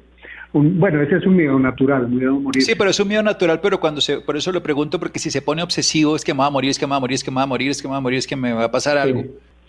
bueno, 0.51 1.01
ese 1.01 1.15
es 1.15 1.25
un 1.25 1.37
miedo 1.37 1.57
natural, 1.57 2.05
un 2.05 2.17
miedo 2.17 2.35
a 2.35 2.39
morir. 2.39 2.61
Sí, 2.61 2.73
pero 2.77 2.89
es 2.89 2.99
un 2.99 3.07
miedo 3.07 3.23
natural, 3.23 3.61
pero 3.61 3.79
cuando 3.79 4.01
se, 4.01 4.19
por 4.19 4.35
eso 4.35 4.51
lo 4.51 4.61
pregunto, 4.61 4.99
porque 4.99 5.19
si 5.19 5.31
se 5.31 5.41
pone 5.41 5.63
obsesivo 5.63 6.17
es 6.17 6.25
que 6.25 6.33
me 6.33 6.39
va 6.39 6.47
a 6.47 6.51
morir, 6.51 6.71
es 6.71 6.79
que 6.79 6.85
me 6.85 6.91
va 6.91 6.97
a 6.97 7.01
morir, 7.01 7.15
es 7.15 7.23
que 7.23 7.31
me 7.31 7.37
va 7.37 7.43
a 7.43 7.47
morir, 7.47 7.69
es 7.69 7.81
que 7.81 7.87
me 7.87 7.91
va 7.93 7.97
a 7.97 8.01
morir, 8.01 8.19
es 8.19 8.27
que 8.27 8.35
me 8.35 8.51
va 8.51 8.65
a 8.65 8.71
pasar 8.71 8.97
algo. 8.97 9.23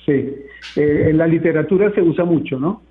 Sí, 0.04 0.34
eh, 0.76 1.06
en 1.10 1.18
la 1.18 1.26
literatura 1.26 1.92
se 1.94 2.00
usa 2.00 2.24
mucho, 2.24 2.58
¿no? 2.58 2.82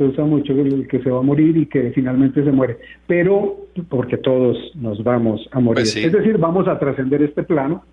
Se 0.00 0.04
usa 0.04 0.24
mucho 0.24 0.54
el 0.54 0.88
que 0.88 1.02
se 1.02 1.10
va 1.10 1.18
a 1.18 1.22
morir 1.22 1.58
y 1.58 1.66
que 1.66 1.90
finalmente 1.90 2.42
se 2.42 2.50
muere, 2.50 2.78
pero 3.06 3.66
porque 3.90 4.16
todos 4.16 4.56
nos 4.74 5.04
vamos 5.04 5.46
a 5.52 5.60
morir. 5.60 5.82
Pues 5.82 5.94
es 5.94 6.10
decir, 6.10 6.38
vamos 6.38 6.66
a 6.68 6.78
trascender 6.78 7.22
este 7.22 7.42
plano 7.42 7.84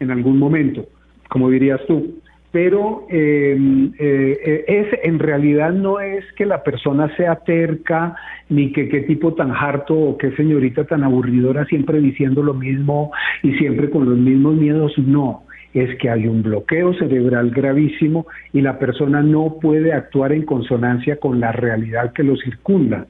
en 0.00 0.10
algún 0.10 0.40
momento, 0.40 0.84
como 1.28 1.50
dirías 1.50 1.80
tú. 1.86 2.16
Pero 2.50 3.06
em, 3.10 3.92
eh, 3.96 4.64
es, 4.66 4.88
en 5.04 5.20
realidad 5.20 5.72
no 5.72 6.00
es 6.00 6.24
que 6.32 6.46
la 6.46 6.64
persona 6.64 7.14
sea 7.16 7.36
terca, 7.36 8.16
ni 8.48 8.72
que 8.72 8.88
qué 8.88 9.02
tipo 9.02 9.34
tan 9.34 9.52
harto 9.52 9.94
o 9.94 10.18
qué 10.18 10.32
señorita 10.32 10.84
tan 10.84 11.04
aburridora 11.04 11.64
siempre 11.66 12.00
diciendo 12.00 12.42
lo 12.42 12.54
mismo 12.54 13.12
y 13.44 13.52
siempre 13.52 13.88
con 13.88 14.04
los 14.10 14.18
mismos 14.18 14.56
miedos, 14.56 14.98
no 14.98 15.44
es 15.74 15.96
que 15.98 16.10
hay 16.10 16.26
un 16.26 16.42
bloqueo 16.42 16.94
cerebral 16.94 17.50
gravísimo 17.50 18.26
y 18.52 18.60
la 18.60 18.78
persona 18.78 19.22
no 19.22 19.58
puede 19.60 19.92
actuar 19.92 20.32
en 20.32 20.44
consonancia 20.44 21.16
con 21.16 21.40
la 21.40 21.52
realidad 21.52 22.12
que 22.12 22.22
lo 22.22 22.36
circunda. 22.36 23.06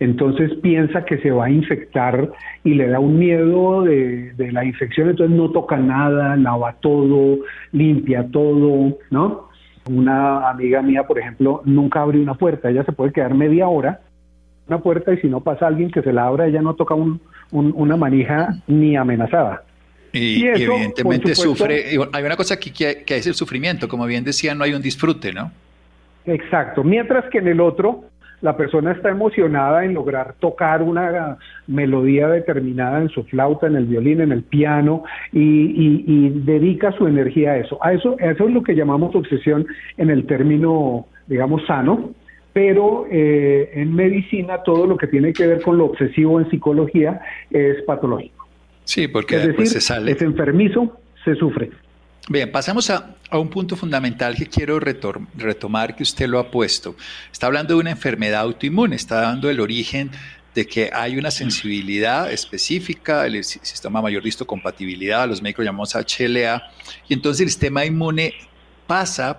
Entonces 0.00 0.52
piensa 0.62 1.04
que 1.04 1.18
se 1.18 1.30
va 1.30 1.46
a 1.46 1.50
infectar 1.50 2.30
y 2.64 2.74
le 2.74 2.88
da 2.88 3.00
un 3.00 3.18
miedo 3.18 3.82
de, 3.82 4.32
la 4.52 4.64
infección, 4.64 5.10
entonces 5.10 5.36
no 5.36 5.50
toca 5.50 5.76
nada, 5.76 6.36
lava 6.36 6.76
todo, 6.80 7.38
limpia 7.72 8.26
todo, 8.30 8.96
¿no? 9.10 9.48
Una 9.90 10.48
amiga 10.48 10.82
mía, 10.82 11.04
por 11.04 11.18
ejemplo, 11.18 11.62
nunca 11.64 12.02
abre 12.02 12.20
una 12.20 12.34
puerta, 12.34 12.70
ella 12.70 12.84
se 12.84 12.92
puede 12.92 13.12
quedar 13.12 13.34
media 13.34 13.68
hora 13.68 14.00
una 14.70 14.78
puerta 14.78 15.12
y 15.12 15.18
si 15.18 15.28
no 15.28 15.40
pasa 15.40 15.66
alguien 15.66 15.90
que 15.90 16.00
se 16.00 16.12
la 16.12 16.28
abra, 16.28 16.46
ella 16.46 16.62
no 16.62 16.74
toca 16.74 16.94
una 17.50 17.96
manija 17.96 18.50
ni 18.68 18.96
amenazada. 18.96 19.64
Y, 20.12 20.46
evidentemente 20.46 21.34
sufre, 21.34 21.96
hay 22.12 22.24
una 22.24 22.36
cosa 22.36 22.54
aquí 22.54 22.70
que, 22.70 23.04
que, 23.04 23.16
es 23.16 23.26
el 23.26 23.34
sufrimiento, 23.34 23.88
como 23.88 24.06
bien 24.06 24.24
decía, 24.24 24.54
no 24.54 24.64
hay 24.64 24.74
un 24.74 24.82
disfrute, 24.82 25.32
¿no? 25.32 25.52
Exacto, 26.26 26.84
mientras 26.84 27.24
que 27.30 27.38
en 27.38 27.48
el 27.48 27.60
otro 27.60 28.04
la 28.40 28.56
persona 28.56 28.92
está 28.92 29.10
emocionada 29.10 29.84
en 29.84 29.94
lograr 29.94 30.34
tocar 30.38 30.82
una 30.82 31.36
melodía 31.66 32.28
determinada 32.28 33.00
en 33.00 33.08
su 33.10 33.24
flauta, 33.24 33.66
en 33.66 33.76
el 33.76 33.86
violín, 33.86 34.20
en 34.20 34.32
el 34.32 34.42
piano 34.42 35.04
y, 35.32 36.30
dedica 36.30 36.92
su 36.92 37.06
energía 37.06 37.52
a 37.52 37.56
eso. 37.58 37.78
A 37.82 37.92
eso. 37.92 38.16
Eso 38.18 38.48
es 38.48 38.54
lo 38.54 38.62
que 38.62 38.74
llamamos 38.74 39.14
obsesión 39.14 39.66
en 39.96 40.10
el 40.10 40.26
término, 40.26 41.06
digamos, 41.26 41.66
sano, 41.66 42.10
pero 42.52 43.06
eh, 43.10 43.70
en 43.74 43.94
medicina 43.94 44.62
todo 44.62 44.86
lo 44.86 44.96
que 44.96 45.06
tiene 45.06 45.32
que 45.32 45.46
ver 45.46 45.62
con 45.62 45.76
lo 45.76 45.86
obsesivo 45.86 46.40
en 46.40 46.50
psicología 46.50 47.20
es 47.50 47.82
patológico. 47.82 48.39
Sí, 48.90 49.06
porque 49.06 49.36
es 49.36 49.46
después 49.46 49.68
decir, 49.68 49.82
se 49.82 49.86
sale. 49.86 50.10
Es 50.10 50.20
enfermizo, 50.20 51.00
se 51.24 51.36
sufre. 51.36 51.70
Bien, 52.28 52.50
pasamos 52.50 52.90
a, 52.90 53.14
un 53.30 53.48
punto 53.48 53.76
fundamental 53.76 54.34
que 54.34 54.46
quiero 54.46 54.80
retomar 54.80 55.94
que 55.94 56.02
usted 56.02 56.26
lo 56.26 56.40
ha 56.40 56.50
puesto. 56.50 56.96
Está 57.30 57.46
hablando 57.46 57.74
de 57.74 57.80
una 57.80 57.92
enfermedad 57.92 58.40
autoinmune, 58.40 58.96
está 58.96 59.20
dando 59.20 59.48
el 59.48 59.60
origen 59.60 60.10
de 60.56 60.66
que 60.66 60.90
hay 60.92 61.16
una 61.16 61.30
sensibilidad 61.30 62.32
específica, 62.32 63.26
el 63.26 63.44
sistema 63.44 64.02
mayor 64.02 64.24
de 64.24 64.30
histocompatibilidad, 64.30 65.28
los 65.28 65.40
médicos 65.40 65.64
llamamos 65.64 65.94
HLA, 65.94 66.60
y 67.08 67.14
entonces 67.14 67.42
el 67.42 67.48
sistema 67.50 67.84
inmune 67.84 68.34
pasa 68.88 69.38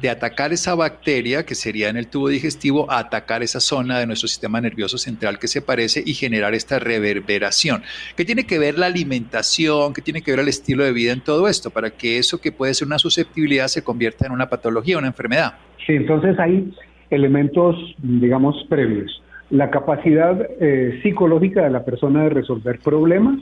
de 0.00 0.10
atacar 0.10 0.52
esa 0.52 0.74
bacteria, 0.74 1.44
que 1.44 1.54
sería 1.54 1.88
en 1.88 1.96
el 1.96 2.06
tubo 2.06 2.28
digestivo, 2.28 2.90
a 2.90 2.98
atacar 2.98 3.42
esa 3.42 3.60
zona 3.60 3.98
de 3.98 4.06
nuestro 4.06 4.28
sistema 4.28 4.60
nervioso 4.60 4.96
central 4.96 5.38
que 5.38 5.48
se 5.48 5.60
parece 5.60 6.02
y 6.06 6.14
generar 6.14 6.54
esta 6.54 6.78
reverberación. 6.78 7.82
¿Qué 8.16 8.24
tiene 8.24 8.44
que 8.44 8.58
ver 8.58 8.78
la 8.78 8.86
alimentación? 8.86 9.92
¿Qué 9.92 10.02
tiene 10.02 10.22
que 10.22 10.30
ver 10.30 10.40
el 10.40 10.48
estilo 10.48 10.84
de 10.84 10.92
vida 10.92 11.12
en 11.12 11.20
todo 11.20 11.48
esto? 11.48 11.70
Para 11.70 11.90
que 11.90 12.18
eso 12.18 12.40
que 12.40 12.52
puede 12.52 12.74
ser 12.74 12.86
una 12.86 12.98
susceptibilidad 12.98 13.68
se 13.68 13.82
convierta 13.82 14.26
en 14.26 14.32
una 14.32 14.48
patología, 14.48 14.98
una 14.98 15.08
enfermedad. 15.08 15.54
Sí, 15.86 15.94
entonces 15.94 16.38
hay 16.38 16.72
elementos, 17.10 17.76
digamos, 17.98 18.56
previos. 18.68 19.22
La 19.50 19.70
capacidad 19.70 20.40
eh, 20.60 21.00
psicológica 21.02 21.62
de 21.62 21.70
la 21.70 21.84
persona 21.84 22.24
de 22.24 22.30
resolver 22.30 22.80
problemas 22.80 23.38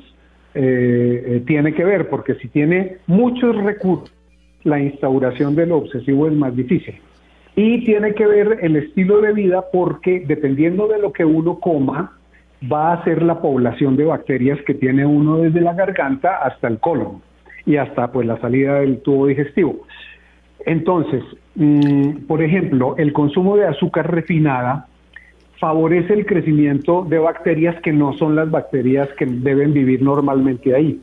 eh, 0.55 1.25
eh, 1.27 1.43
tiene 1.47 1.75
que 1.75 1.85
ver, 1.85 2.09
porque 2.09 2.35
si 2.37 2.49
tiene 2.49 2.99
muchos 3.07 3.57
recursos, 3.57 4.14
la 4.65 4.81
instauración 4.81 5.55
de 5.55 5.67
lo 5.67 5.79
obsesivo 5.79 6.27
es 6.27 6.35
más 6.35 6.57
difícil. 6.57 6.97
Y 7.57 7.85
tiene 7.85 8.15
que 8.15 8.27
ver 8.27 8.59
el 8.63 8.77
estilo 8.77 9.21
de 9.21 9.33
vida 9.33 9.65
porque 9.73 10.25
dependiendo 10.27 10.89
de 10.89 10.99
lo 10.99 11.13
que 11.13 11.25
uno 11.25 11.61
coma, 11.61 12.19
va 12.71 12.95
a 12.95 13.05
ser 13.05 13.23
la 13.23 13.41
población 13.41 13.97
de 13.97 14.05
bacterias 14.05 14.59
que 14.67 14.75
tiene 14.75 15.07
uno 15.07 15.39
desde 15.39 15.61
la 15.61 15.75
garganta 15.75 16.39
hasta 16.39 16.69
el 16.69 16.79
colon 16.79 17.23
y 17.67 17.77
hasta 17.77 18.11
pues 18.11 18.27
la 18.27 18.41
salida 18.41 18.81
del 18.81 19.01
tubo 19.01 19.27
digestivo. 19.27 19.87
Entonces, 20.67 21.23
mm, 21.55 22.27
por 22.27 22.43
ejemplo, 22.43 22.97
el 22.99 23.13
consumo 23.13 23.57
de 23.57 23.67
azúcar 23.67 24.11
refinada 24.11 24.87
favorece 25.61 26.15
el 26.15 26.27
crecimiento 26.27 27.05
de 27.09 27.19
bacterias 27.19 27.81
que 27.83 27.93
no 27.93 28.15
son 28.15 28.35
las 28.35 28.51
bacterias 28.51 29.09
que 29.17 29.27
deben 29.27 29.73
vivir 29.73 30.03
normalmente 30.03 30.75
ahí, 30.75 31.01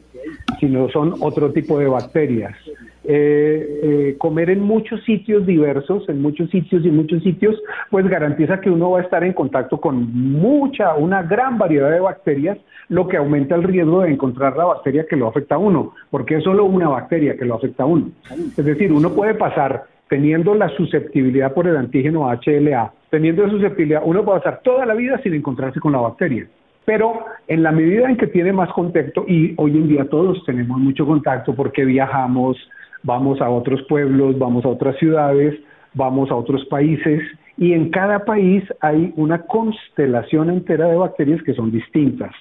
sino 0.59 0.89
son 0.89 1.15
otro 1.21 1.51
tipo 1.51 1.79
de 1.79 1.87
bacterias. 1.87 2.55
Eh, 3.03 3.79
eh, 3.83 4.15
comer 4.19 4.51
en 4.51 4.61
muchos 4.61 5.03
sitios 5.03 5.47
diversos, 5.47 6.07
en 6.07 6.21
muchos 6.21 6.51
sitios 6.51 6.85
y 6.85 6.91
muchos 6.91 7.23
sitios, 7.23 7.55
pues 7.89 8.07
garantiza 8.07 8.61
que 8.61 8.69
uno 8.69 8.91
va 8.91 8.99
a 8.99 9.01
estar 9.01 9.23
en 9.23 9.33
contacto 9.33 9.81
con 9.81 10.13
mucha, 10.13 10.93
una 10.93 11.23
gran 11.23 11.57
variedad 11.57 11.89
de 11.89 11.99
bacterias, 11.99 12.59
lo 12.89 13.07
que 13.07 13.17
aumenta 13.17 13.55
el 13.55 13.63
riesgo 13.63 14.01
de 14.01 14.11
encontrar 14.11 14.55
la 14.55 14.65
bacteria 14.65 15.07
que 15.09 15.15
lo 15.15 15.27
afecta 15.27 15.55
a 15.55 15.57
uno, 15.57 15.93
porque 16.11 16.35
es 16.35 16.43
solo 16.43 16.65
una 16.65 16.89
bacteria 16.89 17.35
que 17.35 17.45
lo 17.45 17.55
afecta 17.55 17.83
a 17.83 17.87
uno. 17.87 18.11
Es 18.29 18.65
decir, 18.65 18.93
uno 18.93 19.11
puede 19.13 19.33
pasar 19.33 19.85
teniendo 20.07 20.53
la 20.53 20.69
susceptibilidad 20.69 21.53
por 21.53 21.67
el 21.67 21.77
antígeno 21.77 22.29
HLA, 22.29 22.93
teniendo 23.09 23.43
la 23.43 23.49
susceptibilidad, 23.49 24.01
uno 24.05 24.23
puede 24.23 24.41
pasar 24.41 24.61
toda 24.61 24.85
la 24.85 24.93
vida 24.93 25.19
sin 25.23 25.33
encontrarse 25.33 25.79
con 25.79 25.93
la 25.93 25.99
bacteria. 25.99 26.47
Pero 26.85 27.25
en 27.47 27.63
la 27.63 27.71
medida 27.71 28.09
en 28.09 28.17
que 28.17 28.27
tiene 28.27 28.51
más 28.51 28.69
contacto, 28.73 29.23
y 29.27 29.53
hoy 29.57 29.71
en 29.71 29.87
día 29.87 30.05
todos 30.09 30.43
tenemos 30.45 30.79
mucho 30.79 31.05
contacto 31.05 31.55
porque 31.55 31.85
viajamos, 31.85 32.57
vamos 33.03 33.41
a 33.41 33.49
otros 33.49 33.81
pueblos, 33.87 34.37
vamos 34.37 34.65
a 34.65 34.69
otras 34.69 34.97
ciudades, 34.97 35.59
vamos 35.93 36.31
a 36.31 36.35
otros 36.35 36.65
países 36.65 37.21
y 37.57 37.73
en 37.73 37.89
cada 37.89 38.25
país 38.25 38.63
hay 38.79 39.13
una 39.15 39.43
constelación 39.43 40.49
entera 40.49 40.87
de 40.87 40.95
bacterias 40.95 41.41
que 41.43 41.53
son 41.53 41.71
distintas, 41.71 42.31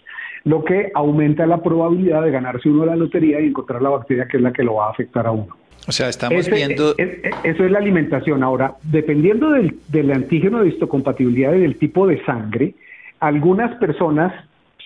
lo 0.45 0.65
que 0.65 0.91
aumenta 0.95 1.47
la 1.47 1.63
probabilidad 1.63 2.23
de 2.23 2.31
ganarse 2.31 2.69
uno 2.69 2.87
la 2.87 2.97
lotería 2.97 3.41
y 3.41 3.47
encontrar 3.47 3.83
la 3.83 3.91
bacteria 3.91 4.27
que 4.27 4.37
es 4.37 4.43
la 4.43 4.53
que 4.53 4.63
lo 4.63 4.77
va 4.77 4.87
a 4.87 4.91
afectar 4.91 5.27
a 5.27 5.33
uno. 5.33 5.57
O 5.89 5.93
sea, 5.93 6.09
estamos 6.09 6.49
viendo... 6.49 6.95
eso 6.97 7.65
es 7.65 7.71
la 7.71 7.79
alimentación. 7.79 8.43
Ahora, 8.43 8.75
dependiendo 8.83 9.51
del, 9.51 9.79
del 9.89 10.13
antígeno 10.13 10.63
de 10.63 10.69
histocompatibilidad 10.69 11.55
y 11.55 11.61
del 11.61 11.77
tipo 11.77 12.07
de 12.07 12.23
sangre, 12.25 12.75
algunas 13.19 13.75
personas 13.77 14.33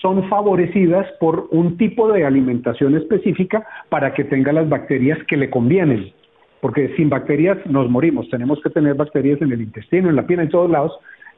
son 0.04 0.28
favorecidas 0.28 1.06
por 1.18 1.48
un 1.50 1.78
tipo 1.78 2.12
de 2.12 2.26
alimentación 2.26 2.94
específica 2.94 3.66
para 3.88 4.12
que 4.12 4.24
tenga 4.24 4.52
las 4.52 4.68
bacterias 4.68 5.18
que 5.26 5.38
le 5.38 5.48
convienen. 5.48 6.12
Porque 6.60 6.94
sin 6.94 7.08
bacterias 7.08 7.56
nos 7.64 7.88
morimos. 7.88 8.28
Tenemos 8.28 8.60
que 8.62 8.68
tener 8.68 8.96
bacterias 8.96 9.40
en 9.40 9.50
el 9.50 9.62
intestino, 9.62 10.10
en 10.10 10.16
la 10.16 10.26
piel, 10.26 10.40
en 10.40 10.50
todos 10.50 10.70
lados. 10.70 10.92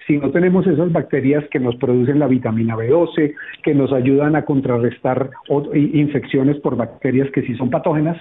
Si 0.08 0.18
no 0.18 0.32
tenemos 0.32 0.66
esas 0.66 0.90
bacterias 0.90 1.44
que 1.52 1.60
nos 1.60 1.76
producen 1.76 2.18
la 2.18 2.26
vitamina 2.26 2.74
B12, 2.74 3.34
que 3.62 3.72
nos 3.72 3.92
ayudan 3.92 4.34
a 4.34 4.44
contrarrestar 4.44 5.30
infecciones 5.72 6.56
por 6.58 6.74
bacterias 6.76 7.30
que 7.30 7.42
sí 7.42 7.54
son 7.54 7.70
patógenas, 7.70 8.16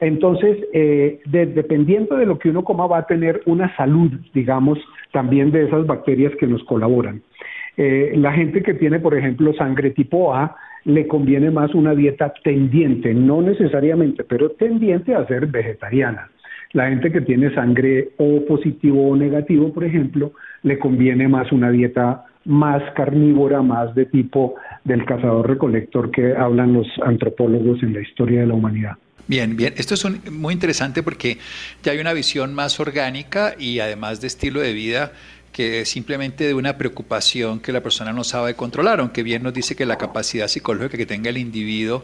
entonces, 0.00 0.58
eh, 0.72 1.20
dependiendo 1.26 2.16
de 2.16 2.26
lo 2.26 2.38
que 2.38 2.48
uno 2.48 2.64
coma, 2.64 2.86
va 2.86 2.98
a 2.98 3.06
tener 3.06 3.42
una 3.44 3.74
salud, 3.76 4.10
digamos, 4.32 4.78
también 5.12 5.50
de 5.52 5.66
esas 5.66 5.86
bacterias 5.86 6.32
que 6.36 6.46
nos 6.46 6.64
colaboran. 6.64 7.22
Eh, 7.76 8.12
la 8.16 8.32
gente 8.32 8.62
que 8.62 8.74
tiene, 8.74 9.00
por 9.00 9.16
ejemplo, 9.16 9.52
sangre 9.54 9.90
tipo 9.90 10.34
A, 10.34 10.56
le 10.84 11.06
conviene 11.06 11.50
más 11.50 11.74
una 11.74 11.94
dieta 11.94 12.32
tendiente, 12.42 13.14
no 13.14 13.40
necesariamente, 13.42 14.24
pero 14.24 14.50
tendiente 14.50 15.14
a 15.14 15.26
ser 15.26 15.46
vegetariana. 15.46 16.30
La 16.72 16.88
gente 16.88 17.12
que 17.12 17.20
tiene 17.20 17.54
sangre 17.54 18.10
O 18.18 18.44
positivo 18.46 19.08
o 19.08 19.16
negativo, 19.16 19.72
por 19.72 19.84
ejemplo, 19.84 20.32
le 20.62 20.78
conviene 20.78 21.28
más 21.28 21.52
una 21.52 21.70
dieta 21.70 22.24
más 22.44 22.82
carnívora, 22.94 23.62
más 23.62 23.94
de 23.94 24.06
tipo 24.06 24.56
del 24.84 25.04
cazador-recolector 25.06 26.10
que 26.10 26.34
hablan 26.34 26.74
los 26.74 26.86
antropólogos 27.02 27.82
en 27.82 27.94
la 27.94 28.00
historia 28.00 28.40
de 28.40 28.46
la 28.46 28.54
humanidad. 28.54 28.96
Bien, 29.26 29.56
bien. 29.56 29.72
Esto 29.78 29.94
es 29.94 30.30
muy 30.30 30.52
interesante 30.52 31.02
porque 31.02 31.38
ya 31.82 31.92
hay 31.92 31.98
una 31.98 32.12
visión 32.12 32.54
más 32.54 32.78
orgánica 32.78 33.54
y 33.58 33.78
además 33.78 34.20
de 34.20 34.26
estilo 34.26 34.60
de 34.60 34.74
vida 34.74 35.12
que 35.54 35.84
simplemente 35.84 36.48
de 36.48 36.52
una 36.52 36.76
preocupación 36.76 37.60
que 37.60 37.70
la 37.70 37.80
persona 37.80 38.12
no 38.12 38.24
sabe 38.24 38.54
controlar, 38.54 38.98
aunque 38.98 39.22
bien 39.22 39.44
nos 39.44 39.54
dice 39.54 39.76
que 39.76 39.86
la 39.86 39.96
capacidad 39.96 40.48
psicológica 40.48 40.98
que 40.98 41.06
tenga 41.06 41.30
el 41.30 41.38
individuo 41.38 42.02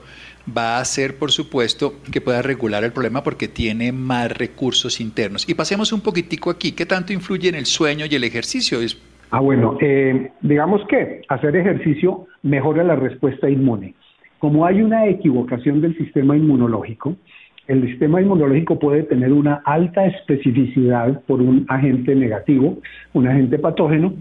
va 0.56 0.78
a 0.78 0.84
ser, 0.84 1.18
por 1.18 1.32
supuesto, 1.32 1.94
que 2.12 2.20
pueda 2.20 2.42
regular 2.42 2.84
el 2.84 2.92
problema 2.92 3.24
porque 3.24 3.48
tiene 3.48 3.90
más 3.90 4.30
recursos 4.30 5.00
internos. 5.00 5.48
Y 5.48 5.54
pasemos 5.54 5.92
un 5.92 6.00
poquitico 6.00 6.48
aquí, 6.48 6.72
¿qué 6.72 6.86
tanto 6.86 7.12
influye 7.12 7.48
en 7.48 7.56
el 7.56 7.66
sueño 7.66 8.06
y 8.08 8.14
el 8.14 8.22
ejercicio? 8.22 8.78
Ah, 9.32 9.40
bueno, 9.40 9.76
eh, 9.80 10.30
digamos 10.42 10.86
que 10.86 11.22
hacer 11.28 11.56
ejercicio 11.56 12.28
mejora 12.42 12.84
la 12.84 12.94
respuesta 12.94 13.50
inmune. 13.50 13.94
Como 14.38 14.64
hay 14.64 14.80
una 14.80 15.06
equivocación 15.08 15.80
del 15.80 15.96
sistema 15.98 16.36
inmunológico, 16.36 17.16
el 17.66 17.86
sistema 17.86 18.20
inmunológico 18.20 18.78
puede 18.78 19.04
tener 19.04 19.32
una 19.32 19.62
alta 19.64 20.06
especificidad 20.06 21.22
por 21.26 21.40
un 21.40 21.66
agente 21.68 22.14
negativo, 22.14 22.78
un 23.12 23.28
agente 23.28 23.58
patógeno, 23.58 24.14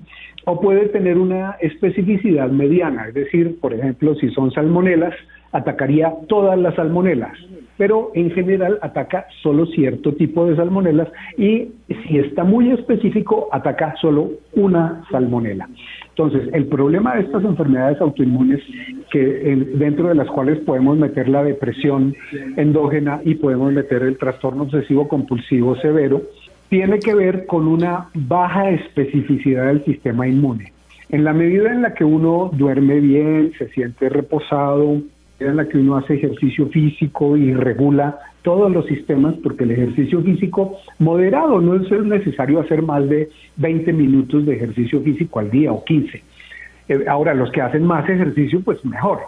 o 0.45 0.59
puede 0.59 0.87
tener 0.89 1.17
una 1.17 1.57
especificidad 1.59 2.49
mediana, 2.49 3.07
es 3.07 3.13
decir, 3.13 3.59
por 3.59 3.73
ejemplo, 3.73 4.15
si 4.15 4.29
son 4.29 4.51
salmonelas, 4.51 5.13
atacaría 5.51 6.13
todas 6.27 6.57
las 6.59 6.75
salmonelas, 6.75 7.33
pero 7.77 8.11
en 8.13 8.31
general 8.31 8.77
ataca 8.81 9.25
solo 9.41 9.65
cierto 9.67 10.13
tipo 10.13 10.45
de 10.45 10.55
salmonelas 10.55 11.07
y 11.37 11.69
si 11.87 12.19
está 12.19 12.43
muy 12.43 12.71
específico, 12.71 13.47
ataca 13.51 13.95
solo 14.01 14.31
una 14.53 15.03
salmonela. 15.11 15.67
Entonces, 16.19 16.53
el 16.53 16.65
problema 16.65 17.15
de 17.15 17.21
estas 17.21 17.45
enfermedades 17.45 18.01
autoinmunes, 18.01 18.59
que 19.09 19.21
dentro 19.75 20.09
de 20.09 20.15
las 20.15 20.27
cuales 20.27 20.59
podemos 20.65 20.97
meter 20.97 21.29
la 21.29 21.45
depresión 21.45 22.13
endógena 22.57 23.21
y 23.23 23.35
podemos 23.35 23.71
meter 23.71 24.03
el 24.03 24.17
trastorno 24.17 24.63
obsesivo 24.63 25.07
compulsivo 25.07 25.77
severo, 25.77 26.23
tiene 26.67 26.99
que 26.99 27.15
ver 27.15 27.45
con 27.45 27.69
una 27.69 28.09
baja 28.13 28.69
especificidad 28.69 29.67
del 29.67 29.85
sistema 29.85 30.27
inmune. 30.27 30.73
En 31.07 31.23
la 31.23 31.31
medida 31.31 31.71
en 31.71 31.83
la 31.83 31.93
que 31.93 32.03
uno 32.03 32.51
duerme 32.53 32.99
bien, 32.99 33.53
se 33.57 33.69
siente 33.69 34.09
reposado, 34.09 35.01
en 35.39 35.55
la 35.55 35.69
que 35.69 35.77
uno 35.77 35.95
hace 35.95 36.15
ejercicio 36.15 36.67
físico 36.67 37.37
y 37.37 37.53
regula 37.53 38.19
todos 38.41 38.71
los 38.71 38.85
sistemas, 38.85 39.35
porque 39.43 39.63
el 39.63 39.71
ejercicio 39.71 40.21
físico 40.21 40.77
moderado 40.97 41.59
no 41.59 41.75
es 41.75 41.91
necesario 42.05 42.59
hacer 42.59 42.81
más 42.81 43.07
de 43.09 43.29
20 43.57 43.93
minutos 43.93 44.45
de 44.45 44.55
ejercicio 44.55 45.01
físico 45.01 45.39
al 45.39 45.51
día 45.51 45.71
o 45.71 45.83
15. 45.83 46.23
Eh, 46.89 47.05
ahora, 47.07 47.33
los 47.33 47.51
que 47.51 47.61
hacen 47.61 47.85
más 47.85 48.09
ejercicio, 48.09 48.61
pues 48.61 48.83
mejor. 48.85 49.19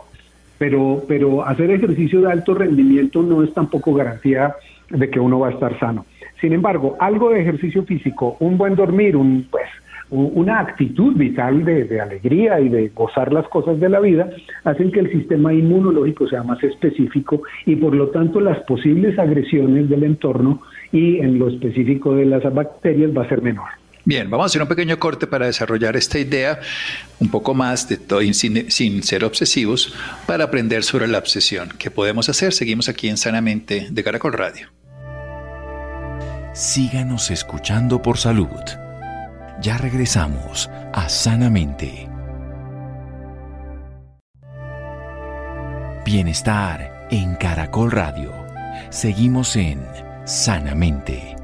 Pero, 0.58 1.04
pero 1.08 1.46
hacer 1.46 1.72
ejercicio 1.72 2.22
de 2.22 2.32
alto 2.32 2.54
rendimiento 2.54 3.24
no 3.24 3.44
es 3.44 3.54
tampoco 3.54 3.94
garantía 3.94 4.56
de 4.90 5.10
que 5.10 5.20
uno 5.20 5.40
va 5.40 5.50
a 5.50 5.52
estar 5.52 5.78
sano. 5.80 6.06
Sin 6.40 6.54
embargo, 6.54 6.96
algo 7.00 7.30
de 7.30 7.42
ejercicio 7.42 7.84
físico, 7.84 8.38
un 8.40 8.58
buen 8.58 8.76
dormir, 8.76 9.16
un 9.16 9.48
pues 9.50 9.68
una 10.12 10.60
actitud 10.60 11.16
vital 11.16 11.64
de, 11.64 12.02
alegría 12.02 12.60
y 12.60 12.70
de 12.70 12.90
gozar 12.90 13.32
las 13.32 13.48
cosas 13.48 13.80
de 13.80 13.90
la 13.90 14.00
vida, 14.00 14.30
hacen 14.66 14.92
que 14.92 15.00
el 15.00 15.12
sistema 15.12 15.54
inmunológico 15.54 16.28
sea 16.28 16.44
más 16.44 16.62
específico 16.64 17.42
y 17.66 17.78
por 17.78 17.96
lo 17.96 18.10
tanto 18.10 18.42
las 18.42 18.60
posibles 18.64 19.18
agresiones 19.18 19.90
del 19.90 20.04
entorno 20.04 20.62
y 20.92 21.20
en 21.20 21.40
lo 21.40 21.48
específico 21.48 22.14
de 22.14 22.26
las 22.26 22.44
bacterias 22.54 23.12
va 23.18 23.24
a 23.24 23.30
ser 23.30 23.42
menor. 23.42 23.70
Bien, 24.04 24.30
vamos 24.30 24.46
a 24.46 24.48
hacer 24.48 24.62
un 24.62 24.68
pequeño 24.68 24.98
corte 24.98 25.28
para 25.28 25.46
desarrollar 25.46 25.96
esta 25.96 26.18
idea 26.18 26.60
un 27.20 27.30
poco 27.30 27.54
más 27.54 27.88
de 27.88 27.98
todo, 27.98 28.22
sin, 28.34 28.70
sin, 28.72 29.04
ser 29.04 29.24
obsesivos, 29.24 29.96
para 30.26 30.46
aprender 30.46 30.84
sobre 30.84 31.08
la 31.08 31.20
obsesión. 31.20 31.70
¿Qué 31.78 31.92
podemos 31.92 32.28
hacer? 32.28 32.52
Seguimos 32.52 32.90
aquí 32.90 33.10
en 33.10 33.18
Sanamente 33.18 33.88
de 33.92 34.04
Caracol 34.04 34.34
Radio. 34.34 34.70
Síganos 36.54 37.30
escuchando 37.30 38.02
por 38.02 38.18
salud. 38.18 38.91
Ya 39.62 39.78
regresamos 39.78 40.72
a 40.92 41.08
Sanamente. 41.08 42.10
Bienestar 46.04 47.08
en 47.12 47.36
Caracol 47.36 47.92
Radio. 47.92 48.34
Seguimos 48.90 49.56
en 49.56 49.86
Sanamente. 50.26 51.36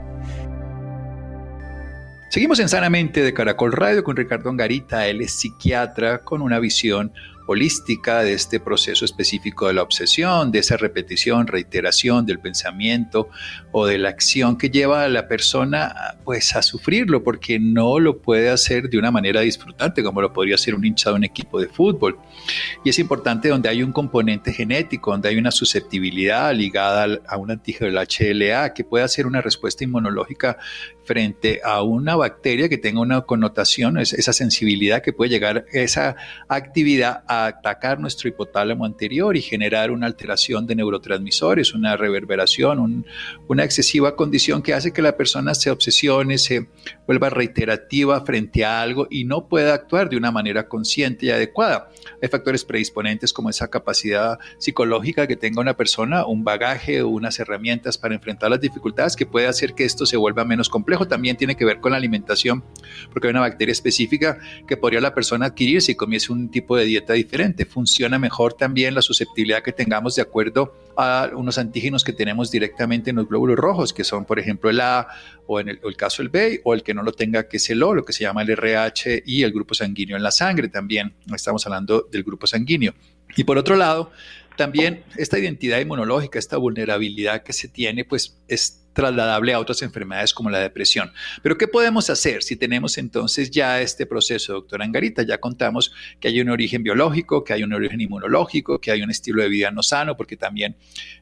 Seguimos 2.31 2.59
en 2.59 2.69
Sanamente 2.69 3.21
de 3.21 3.35
Caracol 3.35 3.71
Radio 3.71 4.03
con 4.03 4.15
Ricardo 4.15 4.49
Angarita. 4.49 5.05
Él 5.05 5.21
es 5.21 5.33
psiquiatra 5.39 6.23
con 6.23 6.41
una 6.41 6.57
visión 6.57 7.13
de 7.55 8.33
este 8.33 8.59
proceso 8.59 9.05
específico 9.05 9.67
de 9.67 9.73
la 9.73 9.81
obsesión, 9.81 10.51
de 10.51 10.59
esa 10.59 10.77
repetición, 10.77 11.47
reiteración 11.47 12.25
del 12.25 12.39
pensamiento 12.39 13.29
o 13.71 13.85
de 13.85 13.97
la 13.97 14.09
acción 14.09 14.57
que 14.57 14.69
lleva 14.69 15.03
a 15.03 15.09
la 15.09 15.27
persona 15.27 16.17
pues 16.23 16.55
a 16.55 16.61
sufrirlo 16.61 17.23
porque 17.23 17.59
no 17.59 17.99
lo 17.99 18.21
puede 18.21 18.49
hacer 18.49 18.89
de 18.89 18.97
una 18.97 19.11
manera 19.11 19.41
disfrutante 19.41 20.03
como 20.03 20.21
lo 20.21 20.33
podría 20.33 20.55
hacer 20.55 20.75
un 20.75 20.85
hincha 20.85 21.09
de 21.09 21.15
un 21.15 21.23
equipo 21.23 21.59
de 21.59 21.67
fútbol. 21.67 22.19
Y 22.83 22.89
es 22.89 22.99
importante 22.99 23.49
donde 23.49 23.69
hay 23.69 23.81
un 23.81 23.91
componente 23.91 24.51
genético, 24.51 25.11
donde 25.11 25.29
hay 25.29 25.37
una 25.37 25.51
susceptibilidad 25.51 26.53
ligada 26.53 27.19
a 27.27 27.37
un 27.37 27.51
antígeno 27.51 27.89
del 27.89 28.07
HLA 28.07 28.73
que 28.73 28.83
puede 28.83 29.05
hacer 29.05 29.25
una 29.25 29.41
respuesta 29.41 29.83
inmunológica 29.83 30.57
frente 31.07 31.61
a 31.63 31.81
una 31.81 32.17
bacteria 32.17 32.67
que 32.67 32.77
tenga 32.77 32.99
una 32.99 33.21
connotación, 33.21 33.97
esa 33.97 34.33
sensibilidad 34.33 35.01
que 35.01 35.13
puede 35.13 35.29
llegar 35.29 35.65
esa 35.71 36.17
actividad 36.49 37.23
a 37.27 37.45
atacar 37.45 37.99
nuestro 37.99 38.27
hipotálamo 38.27 38.85
anterior 38.85 39.37
y 39.37 39.41
generar 39.41 39.89
una 39.91 40.05
alteración 40.05 40.67
de 40.67 40.75
neurotransmisores, 40.75 41.73
una 41.73 41.95
reverberación, 41.95 43.05
una 43.47 43.63
excesiva 43.63 44.15
condición 44.17 44.61
que 44.61 44.73
hace 44.73 44.91
que 44.91 45.01
la 45.01 45.15
persona 45.15 45.55
se 45.55 45.71
obsesione, 45.71 46.37
se 46.37 46.67
vuelva 47.07 47.29
reiterativa 47.29 48.23
frente 48.25 48.65
a 48.65 48.81
algo 48.81 49.07
y 49.09 49.23
no 49.23 49.47
pueda 49.47 49.73
actuar 49.73 50.09
de 50.09 50.17
una 50.17 50.31
manera 50.31 50.67
consciente 50.67 51.27
y 51.27 51.29
adecuada. 51.29 51.89
Hay 52.21 52.27
factores 52.27 52.65
predisponentes 52.65 53.31
como 53.31 53.49
esa 53.49 53.69
capacidad 53.69 54.39
psicológica 54.57 55.25
que 55.25 55.37
tenga 55.37 55.61
una 55.61 55.77
persona, 55.77 56.25
un 56.25 56.43
bagaje 56.43 57.01
o 57.01 57.07
unas 57.07 57.39
herramientas 57.39 57.97
para 57.97 58.13
enfrentar 58.13 58.51
las 58.51 58.59
dificultades 58.59 59.15
que 59.15 59.25
puede 59.25 59.47
hacer 59.47 59.73
que 59.73 59.85
esto 59.85 60.05
se 60.05 60.17
vuelva 60.17 60.43
menos 60.43 60.67
complejo 60.67 60.96
también 61.05 61.37
tiene 61.37 61.55
que 61.55 61.65
ver 61.65 61.79
con 61.79 61.91
la 61.91 61.97
alimentación, 61.97 62.63
porque 63.11 63.27
hay 63.27 63.31
una 63.31 63.41
bacteria 63.41 63.71
específica 63.71 64.37
que 64.67 64.77
podría 64.77 65.01
la 65.01 65.13
persona 65.13 65.47
adquirir 65.47 65.81
si 65.81 65.95
comiese 65.95 66.31
un 66.31 66.49
tipo 66.49 66.75
de 66.75 66.85
dieta 66.85 67.13
diferente. 67.13 67.65
Funciona 67.65 68.17
mejor 68.17 68.53
también 68.53 68.95
la 68.95 69.01
susceptibilidad 69.01 69.61
que 69.61 69.73
tengamos 69.73 70.15
de 70.15 70.21
acuerdo 70.21 70.73
a 70.97 71.29
unos 71.35 71.57
antígenos 71.57 72.03
que 72.03 72.13
tenemos 72.13 72.49
directamente 72.49 73.11
en 73.11 73.17
los 73.17 73.27
glóbulos 73.27 73.57
rojos, 73.57 73.93
que 73.93 74.03
son, 74.03 74.25
por 74.25 74.39
ejemplo, 74.39 74.69
el 74.69 74.79
A 74.79 75.07
o 75.45 75.59
en 75.59 75.69
el, 75.69 75.79
el 75.83 75.95
caso 75.95 76.21
el 76.21 76.29
B, 76.29 76.61
o 76.63 76.73
el 76.73 76.83
que 76.83 76.93
no 76.93 77.03
lo 77.03 77.11
tenga, 77.11 77.47
que 77.47 77.57
es 77.57 77.69
el 77.69 77.83
O, 77.83 77.93
lo 77.93 78.03
que 78.03 78.13
se 78.13 78.23
llama 78.23 78.41
el 78.41 78.49
RH 78.49 79.23
y 79.25 79.43
el 79.43 79.51
grupo 79.51 79.73
sanguíneo 79.75 80.17
en 80.17 80.23
la 80.23 80.31
sangre 80.31 80.69
también. 80.69 81.13
Estamos 81.33 81.65
hablando 81.65 82.07
del 82.11 82.23
grupo 82.23 82.47
sanguíneo. 82.47 82.93
Y 83.35 83.43
por 83.43 83.57
otro 83.57 83.75
lado, 83.75 84.11
también 84.57 85.03
esta 85.15 85.37
identidad 85.37 85.79
inmunológica, 85.79 86.39
esta 86.39 86.57
vulnerabilidad 86.57 87.43
que 87.43 87.53
se 87.53 87.67
tiene, 87.67 88.03
pues 88.03 88.41
es 88.47 88.86
trasladable 88.97 89.53
a 89.53 89.59
otras 89.59 89.83
enfermedades 89.83 90.33
como 90.33 90.49
la 90.49 90.57
depresión. 90.57 91.11
Pero 91.43 91.55
¿qué 91.55 91.67
podemos 91.67 92.09
hacer 92.09 92.41
si 92.41 92.55
tenemos 92.55 92.97
entonces 92.97 93.51
ya 93.51 93.79
este 93.79 94.07
proceso, 94.07 94.53
doctora 94.53 94.85
Angarita? 94.85 95.21
Ya 95.21 95.37
contamos 95.37 95.93
que 96.19 96.29
hay 96.29 96.41
un 96.41 96.49
origen 96.49 96.81
biológico, 96.81 97.43
que 97.43 97.53
hay 97.53 97.61
un 97.61 97.73
origen 97.73 98.01
inmunológico, 98.01 98.81
que 98.81 98.89
hay 98.89 99.03
un 99.03 99.11
estilo 99.11 99.43
de 99.43 99.49
vida 99.49 99.69
no 99.69 99.83
sano, 99.83 100.17
porque 100.17 100.35
también 100.35 100.75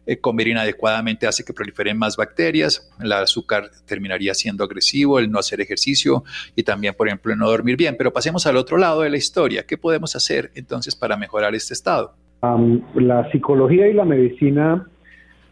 eh, 0.05 0.15
comer 0.17 0.47
inadecuadamente 0.47 1.27
hace 1.27 1.43
que 1.43 1.51
proliferen 1.51 1.97
más 1.97 2.15
bacterias, 2.15 2.89
el 3.01 3.11
azúcar 3.11 3.69
terminaría 3.85 4.33
siendo 4.33 4.63
agresivo, 4.63 5.19
el 5.19 5.29
no 5.29 5.37
hacer 5.37 5.59
ejercicio 5.59 6.23
y 6.55 6.63
también, 6.63 6.93
por 6.93 7.09
ejemplo, 7.09 7.33
el 7.33 7.39
no 7.39 7.49
dormir 7.49 7.75
bien. 7.75 7.95
Pero 7.97 8.13
pasemos 8.13 8.47
al 8.47 8.55
otro 8.55 8.77
lado 8.77 9.01
de 9.01 9.09
la 9.09 9.17
historia. 9.17 9.65
¿Qué 9.67 9.77
podemos 9.77 10.15
hacer 10.15 10.49
entonces 10.55 10.95
para 10.95 11.17
mejorar 11.17 11.53
este 11.53 11.73
estado? 11.73 12.15
la 12.93 13.27
psicología 13.31 13.87
y 13.87 13.93
la 13.93 14.05
medicina 14.05 14.87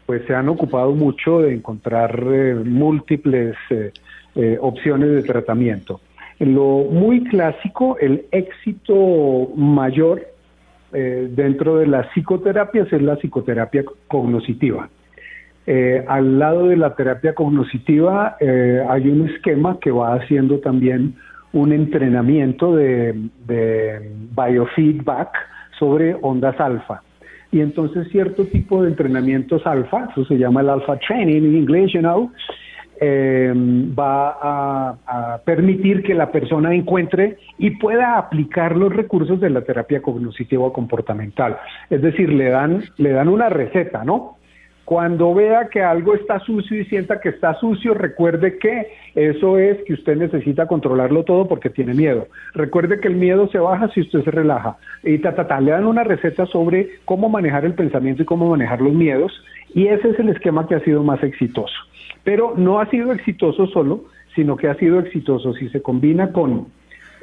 pues 0.06 0.22
se 0.26 0.34
han 0.34 0.48
ocupado 0.48 0.92
mucho 0.92 1.40
de 1.40 1.54
encontrar 1.54 2.22
eh, 2.26 2.54
múltiples 2.54 3.56
eh, 3.70 3.92
eh, 4.34 4.58
opciones 4.60 5.10
de 5.10 5.22
tratamiento. 5.22 6.00
En 6.38 6.54
lo 6.54 6.86
muy 6.90 7.24
clásico, 7.24 7.96
el 7.98 8.26
éxito 8.32 9.50
mayor 9.56 10.28
dentro 10.92 11.78
de 11.78 11.88
las 11.88 12.06
psicoterapias 12.12 12.92
es 12.92 13.02
la 13.02 13.16
psicoterapia 13.16 13.82
cognoscitiva. 14.06 14.88
al 16.06 16.38
lado 16.38 16.68
de 16.68 16.76
la 16.76 16.94
terapia 16.94 17.34
cognoscitiva 17.34 18.36
hay 18.40 19.08
un 19.08 19.28
esquema 19.28 19.78
que 19.80 19.90
va 19.90 20.14
haciendo 20.14 20.60
también 20.60 21.16
un 21.52 21.72
entrenamiento 21.72 22.76
de 22.76 23.12
biofeedback 24.36 25.36
sobre 25.80 26.16
ondas 26.22 26.60
alfa 26.60 27.02
y 27.54 27.60
entonces 27.60 28.08
cierto 28.10 28.46
tipo 28.46 28.82
de 28.82 28.88
entrenamientos 28.88 29.64
alfa, 29.64 30.08
eso 30.10 30.24
se 30.24 30.36
llama 30.36 30.60
el 30.60 30.70
alfa 30.70 30.96
training 30.98 31.36
en 31.36 31.56
inglés, 31.56 31.92
you 31.92 32.00
know, 32.00 32.32
em, 33.00 33.94
va 33.96 34.30
a, 34.42 34.96
a, 35.06 35.38
permitir 35.38 36.02
que 36.02 36.14
la 36.14 36.32
persona 36.32 36.74
encuentre 36.74 37.38
y 37.58 37.70
pueda 37.78 38.18
aplicar 38.18 38.76
los 38.76 38.92
recursos 38.92 39.40
de 39.40 39.50
la 39.50 39.60
terapia 39.60 40.02
cognitiva 40.02 40.72
comportamental. 40.72 41.56
Es 41.90 42.02
decir, 42.02 42.32
le 42.32 42.50
dan, 42.50 42.82
le 42.96 43.10
dan 43.10 43.28
una 43.28 43.48
receta, 43.48 44.02
¿no? 44.02 44.38
Cuando 44.84 45.32
vea 45.32 45.68
que 45.68 45.82
algo 45.82 46.14
está 46.14 46.40
sucio 46.40 46.78
y 46.78 46.84
sienta 46.84 47.20
que 47.20 47.30
está 47.30 47.54
sucio, 47.54 47.94
recuerde 47.94 48.58
que 48.58 48.88
eso 49.14 49.58
es 49.58 49.78
que 49.84 49.94
usted 49.94 50.16
necesita 50.16 50.66
controlarlo 50.66 51.24
todo 51.24 51.48
porque 51.48 51.70
tiene 51.70 51.94
miedo. 51.94 52.28
Recuerde 52.52 53.00
que 53.00 53.08
el 53.08 53.16
miedo 53.16 53.48
se 53.48 53.58
baja 53.58 53.88
si 53.88 54.02
usted 54.02 54.22
se 54.24 54.30
relaja. 54.30 54.76
Y 55.02 55.18
ta, 55.18 55.34
ta, 55.34 55.46
ta, 55.46 55.60
le 55.60 55.70
dan 55.70 55.86
una 55.86 56.04
receta 56.04 56.44
sobre 56.46 56.90
cómo 57.06 57.30
manejar 57.30 57.64
el 57.64 57.74
pensamiento 57.74 58.22
y 58.22 58.26
cómo 58.26 58.50
manejar 58.50 58.82
los 58.82 58.92
miedos. 58.92 59.32
Y 59.74 59.86
ese 59.86 60.10
es 60.10 60.18
el 60.18 60.28
esquema 60.28 60.68
que 60.68 60.74
ha 60.74 60.80
sido 60.80 61.02
más 61.02 61.22
exitoso. 61.22 61.74
Pero 62.22 62.54
no 62.56 62.78
ha 62.78 62.90
sido 62.90 63.12
exitoso 63.12 63.66
solo, 63.68 64.04
sino 64.34 64.56
que 64.56 64.68
ha 64.68 64.74
sido 64.74 64.98
exitoso 65.00 65.54
si 65.54 65.68
se 65.70 65.80
combina 65.80 66.32
con 66.32 66.66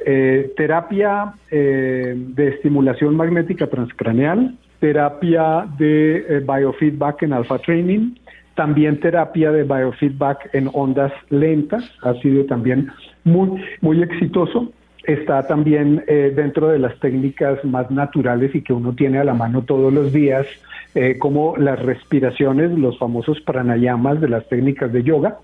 eh, 0.04 0.52
terapia 0.56 1.34
eh, 1.50 2.14
de 2.16 2.48
estimulación 2.48 3.16
magnética 3.16 3.68
transcraneal, 3.68 4.56
terapia 4.82 5.64
de 5.78 6.16
eh, 6.28 6.40
biofeedback 6.40 7.22
en 7.22 7.32
alpha 7.32 7.56
training, 7.58 8.16
también 8.56 8.98
terapia 8.98 9.52
de 9.52 9.62
biofeedback 9.62 10.52
en 10.54 10.68
ondas 10.72 11.12
lentas, 11.30 11.84
ha 12.02 12.14
sido 12.14 12.44
también 12.46 12.90
muy, 13.22 13.62
muy 13.80 14.02
exitoso. 14.02 14.72
Está 15.04 15.46
también 15.46 16.02
eh, 16.08 16.32
dentro 16.34 16.66
de 16.66 16.80
las 16.80 16.98
técnicas 16.98 17.64
más 17.64 17.92
naturales 17.92 18.52
y 18.56 18.62
que 18.62 18.72
uno 18.72 18.92
tiene 18.92 19.18
a 19.18 19.24
la 19.24 19.34
mano 19.34 19.62
todos 19.62 19.92
los 19.92 20.12
días, 20.12 20.46
eh, 20.94 21.18
como 21.18 21.56
las 21.56 21.80
respiraciones, 21.80 22.70
los 22.78 22.98
famosos 22.98 23.40
pranayamas 23.40 24.20
de 24.20 24.28
las 24.28 24.48
técnicas 24.48 24.92
de 24.92 25.02
yoga, 25.02 25.38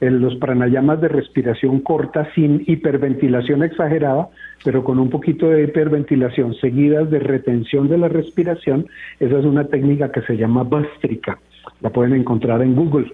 los 0.00 0.36
pranayamas 0.36 1.00
de 1.00 1.08
respiración 1.08 1.80
corta 1.80 2.28
sin 2.34 2.62
hiperventilación 2.66 3.62
exagerada, 3.64 4.28
pero 4.64 4.84
con 4.84 4.98
un 4.98 5.10
poquito 5.10 5.48
de 5.48 5.64
hiperventilación 5.64 6.54
seguidas 6.54 7.10
de 7.10 7.18
retención 7.18 7.88
de 7.88 7.98
la 7.98 8.08
respiración, 8.08 8.86
esa 9.18 9.38
es 9.38 9.44
una 9.44 9.66
técnica 9.66 10.12
que 10.12 10.22
se 10.22 10.36
llama 10.36 10.62
Bastrika. 10.62 11.38
La 11.80 11.90
pueden 11.90 12.14
encontrar 12.14 12.62
en 12.62 12.74
Google. 12.74 13.12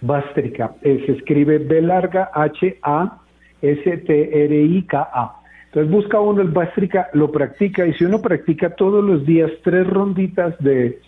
Bastrika. 0.00 0.74
Eh, 0.82 1.02
se 1.06 1.12
escribe 1.12 1.58
B 1.58 1.82
larga 1.82 2.30
H 2.34 2.78
A 2.82 3.18
S 3.62 3.96
T 3.98 4.44
R 4.44 4.62
I 4.62 4.82
K 4.82 5.08
A. 5.12 5.36
Entonces 5.66 5.90
busca 5.90 6.20
uno 6.20 6.42
el 6.42 6.48
Bastrika, 6.48 7.08
lo 7.12 7.30
practica 7.30 7.86
y 7.86 7.92
si 7.94 8.04
uno 8.04 8.20
practica 8.20 8.70
todos 8.70 9.04
los 9.04 9.26
días 9.26 9.50
tres 9.62 9.86
ronditas 9.86 10.56
de 10.58 10.98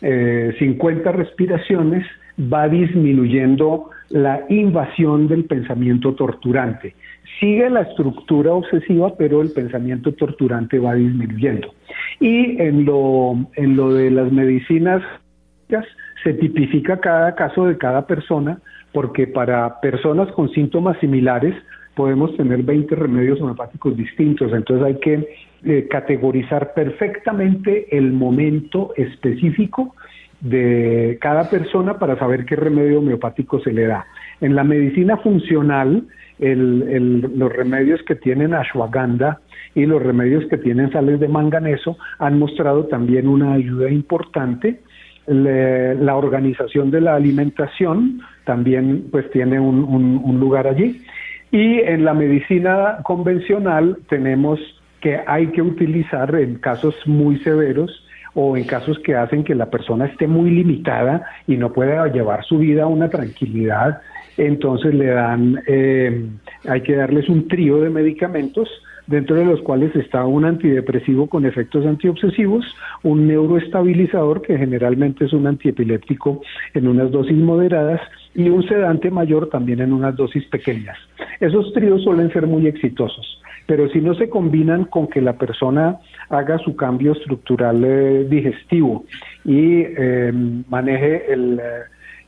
50 0.00 1.08
eh, 1.08 1.12
respiraciones, 1.12 2.06
va 2.38 2.68
disminuyendo 2.68 3.90
la 4.10 4.44
invasión 4.48 5.28
del 5.28 5.44
pensamiento 5.44 6.14
torturante. 6.14 6.94
Sigue 7.40 7.68
la 7.70 7.82
estructura 7.82 8.52
obsesiva, 8.52 9.14
pero 9.16 9.42
el 9.42 9.50
pensamiento 9.52 10.12
torturante 10.12 10.78
va 10.78 10.94
disminuyendo. 10.94 11.74
Y 12.20 12.60
en 12.60 12.84
lo, 12.84 13.34
en 13.54 13.76
lo 13.76 13.92
de 13.92 14.10
las 14.10 14.30
medicinas, 14.30 15.02
se 16.22 16.34
tipifica 16.34 17.00
cada 17.00 17.34
caso 17.34 17.66
de 17.66 17.76
cada 17.76 18.06
persona, 18.06 18.58
porque 18.92 19.26
para 19.26 19.80
personas 19.80 20.30
con 20.32 20.50
síntomas 20.50 20.98
similares 21.00 21.54
podemos 21.94 22.36
tener 22.36 22.62
20 22.62 22.94
remedios 22.94 23.40
homeopáticos 23.40 23.96
distintos. 23.96 24.52
Entonces 24.52 24.86
hay 24.86 25.00
que 25.00 25.28
eh, 25.64 25.88
categorizar 25.88 26.74
perfectamente 26.74 27.96
el 27.96 28.12
momento 28.12 28.92
específico 28.96 29.94
de 30.40 31.16
cada 31.20 31.48
persona 31.48 31.98
para 31.98 32.18
saber 32.18 32.44
qué 32.44 32.56
remedio 32.56 32.98
homeopático 32.98 33.60
se 33.60 33.72
le 33.72 33.86
da. 33.86 34.06
En 34.40 34.54
la 34.54 34.64
medicina 34.64 35.16
funcional, 35.16 36.04
los 36.38 37.52
remedios 37.52 38.02
que 38.02 38.16
tienen 38.16 38.52
ashwagandha 38.52 39.40
y 39.74 39.86
los 39.86 40.02
remedios 40.02 40.44
que 40.50 40.58
tienen 40.58 40.92
sales 40.92 41.20
de 41.20 41.28
manganeso 41.28 41.96
han 42.18 42.38
mostrado 42.38 42.86
también 42.86 43.28
una 43.28 43.54
ayuda 43.54 43.90
importante. 43.90 44.80
la 45.26 46.16
organización 46.16 46.90
de 46.90 47.00
la 47.00 47.14
alimentación 47.14 48.20
también 48.44 49.06
pues 49.10 49.30
tiene 49.30 49.58
un 49.58 50.38
lugar 50.38 50.66
allí. 50.66 51.00
Y 51.54 51.78
en 51.78 52.04
la 52.04 52.14
medicina 52.14 52.98
convencional 53.04 53.98
tenemos 54.08 54.58
que 55.00 55.20
hay 55.24 55.46
que 55.52 55.62
utilizar 55.62 56.34
en 56.34 56.56
casos 56.56 56.96
muy 57.06 57.38
severos 57.44 57.92
o 58.34 58.56
en 58.56 58.64
casos 58.64 58.98
que 59.04 59.14
hacen 59.14 59.44
que 59.44 59.54
la 59.54 59.70
persona 59.70 60.06
esté 60.06 60.26
muy 60.26 60.50
limitada 60.50 61.24
y 61.46 61.56
no 61.56 61.72
pueda 61.72 62.08
llevar 62.08 62.44
su 62.44 62.58
vida 62.58 62.82
a 62.82 62.86
una 62.88 63.08
tranquilidad, 63.08 64.00
entonces 64.36 64.92
le 64.94 65.06
dan, 65.06 65.62
eh, 65.68 66.26
hay 66.66 66.80
que 66.80 66.96
darles 66.96 67.28
un 67.28 67.46
trío 67.46 67.80
de 67.82 67.90
medicamentos 67.90 68.68
dentro 69.06 69.36
de 69.36 69.44
los 69.44 69.60
cuales 69.60 69.94
está 69.94 70.24
un 70.24 70.46
antidepresivo 70.46 71.28
con 71.28 71.46
efectos 71.46 71.86
antiobsesivos, 71.86 72.66
un 73.04 73.28
neuroestabilizador 73.28 74.42
que 74.42 74.58
generalmente 74.58 75.26
es 75.26 75.32
un 75.32 75.46
antiepiléptico 75.46 76.40
en 76.72 76.88
unas 76.88 77.12
dosis 77.12 77.36
moderadas 77.36 78.00
y 78.34 78.48
un 78.48 78.66
sedante 78.66 79.10
mayor 79.10 79.48
también 79.48 79.80
en 79.80 79.92
unas 79.92 80.16
dosis 80.16 80.44
pequeñas. 80.46 80.96
Esos 81.40 81.72
tríos 81.72 82.02
suelen 82.02 82.32
ser 82.32 82.46
muy 82.46 82.66
exitosos, 82.66 83.40
pero 83.66 83.88
si 83.90 84.00
no 84.00 84.14
se 84.14 84.28
combinan 84.28 84.84
con 84.84 85.06
que 85.08 85.20
la 85.20 85.34
persona 85.34 85.98
haga 86.28 86.58
su 86.58 86.76
cambio 86.76 87.12
estructural 87.12 87.84
eh, 87.84 88.26
digestivo 88.28 89.04
y 89.44 89.82
eh, 89.86 90.32
maneje 90.68 91.32
el 91.32 91.60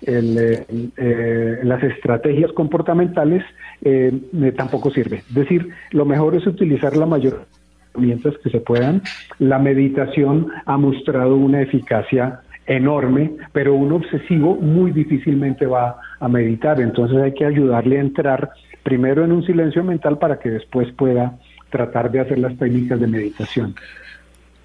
eh, 0.03 1.61
las 1.63 1.83
estrategias 1.83 2.53
comportamentales 2.53 3.43
eh, 3.83 4.13
tampoco 4.57 4.91
sirve. 4.91 5.19
Es 5.29 5.35
decir, 5.35 5.71
lo 5.91 6.05
mejor 6.05 6.37
es 6.37 6.47
utilizar 6.47 6.97
la 6.97 7.07
mayor 7.07 7.47
herramientas 7.95 8.35
que 8.43 8.51
se 8.51 8.61
puedan. 8.61 9.03
La 9.39 9.59
meditación 9.59 10.49
ha 10.67 10.77
mostrado 10.77 11.37
una 11.37 11.63
eficacia 11.63 12.41
enorme, 12.67 13.33
pero 13.53 13.75
un 13.75 13.93
obsesivo 13.93 14.57
muy 14.57 14.91
difícilmente 14.91 15.67
va 15.67 15.97
a 16.19 16.29
meditar. 16.29 16.81
Entonces 16.81 17.19
hay 17.19 17.35
que 17.35 17.45
ayudarle 17.45 17.99
a 17.99 18.01
entrar 18.01 18.51
primero 18.83 19.25
en 19.25 19.33
un 19.33 19.45
silencio 19.45 19.83
mental 19.85 20.19
para 20.19 20.39
que 20.39 20.51
después 20.51 20.93
pueda 20.93 21.39
tratar 21.71 22.11
de 22.11 22.21
hacer 22.21 22.39
las 22.39 22.57
técnicas 22.57 23.01
de 23.01 23.07
meditación. 23.07 23.75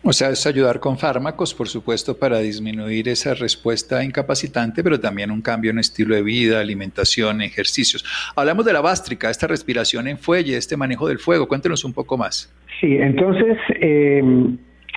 O 0.04 0.14
sea, 0.14 0.30
es 0.30 0.48
ayudar 0.48 0.80
con 0.80 0.98
fármacos, 0.98 1.54
por 1.54 1.68
supuesto, 1.68 2.18
para 2.18 2.40
disminuir 2.40 3.08
esa 3.08 3.36
respuesta 3.36 4.04
incapacitante, 4.04 4.84
pero 4.84 5.00
también 5.00 5.30
un 5.30 5.42
cambio 5.42 5.70
en 5.70 5.78
estilo 5.78 6.16
de 6.16 6.24
vida, 6.24 6.60
alimentación, 6.60 7.42
ejercicios. 7.42 8.04
Hablamos 8.36 8.66
de 8.66 8.74
la 8.74 8.82
bástrica, 8.82 9.30
esta 9.30 9.46
respiración 9.46 10.08
en 10.08 10.18
fuelle, 10.18 10.58
este 10.58 10.76
manejo 10.76 11.08
del 11.08 11.20
fuego. 11.20 11.48
Cuéntenos 11.48 11.86
un 11.86 11.94
poco 11.94 12.18
más. 12.18 12.52
Sí, 12.80 12.96
entonces, 12.96 13.58
eh, 13.80 14.24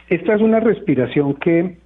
esta 0.08 0.36
es 0.36 0.40
una 0.40 0.60
respiración 0.60 1.34
que 1.34 1.76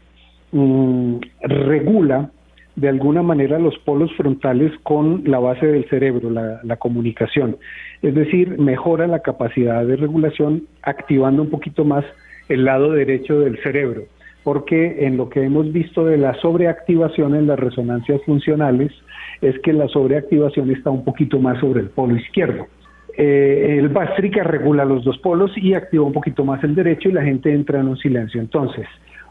mm, 0.52 1.16
regula 1.42 2.30
de 2.78 2.88
alguna 2.88 3.22
manera 3.22 3.58
los 3.58 3.76
polos 3.78 4.12
frontales 4.16 4.70
con 4.84 5.22
la 5.24 5.40
base 5.40 5.66
del 5.66 5.88
cerebro, 5.88 6.30
la, 6.30 6.76
comunicación. 6.76 7.56
Es 8.02 8.14
decir, 8.14 8.56
mejora 8.56 9.08
la 9.08 9.18
capacidad 9.18 9.84
de 9.84 9.96
regulación 9.96 10.62
activando 10.82 11.42
un 11.42 11.50
poquito 11.50 11.84
más 11.84 12.04
el 12.48 12.64
lado 12.64 12.92
derecho 12.92 13.40
del 13.40 13.60
cerebro, 13.64 14.04
porque 14.44 15.04
en 15.06 15.16
lo 15.16 15.28
que 15.28 15.42
hemos 15.42 15.72
visto 15.72 16.04
de 16.04 16.18
la 16.18 16.34
sobreactivación 16.34 17.34
en 17.34 17.48
las 17.48 17.58
resonancias 17.58 18.22
funcionales 18.24 18.92
es 19.40 19.58
que 19.58 19.72
la 19.72 19.88
sobreactivación 19.88 20.70
está 20.70 20.90
un 20.90 21.04
poquito 21.04 21.40
más 21.40 21.58
sobre 21.58 21.80
el 21.80 21.88
polo 21.88 22.16
izquierdo. 22.16 22.68
Eh, 23.16 23.76
el 23.80 23.88
Bastrica 23.88 24.44
regula 24.44 24.84
los 24.84 25.02
dos 25.02 25.18
polos 25.18 25.50
y 25.56 25.74
activa 25.74 26.04
un 26.04 26.12
poquito 26.12 26.44
más 26.44 26.62
el 26.62 26.76
derecho 26.76 27.08
y 27.08 27.12
la 27.12 27.24
gente 27.24 27.52
entra 27.52 27.80
en 27.80 27.88
un 27.88 27.96
silencio. 27.96 28.40
Entonces, 28.40 28.86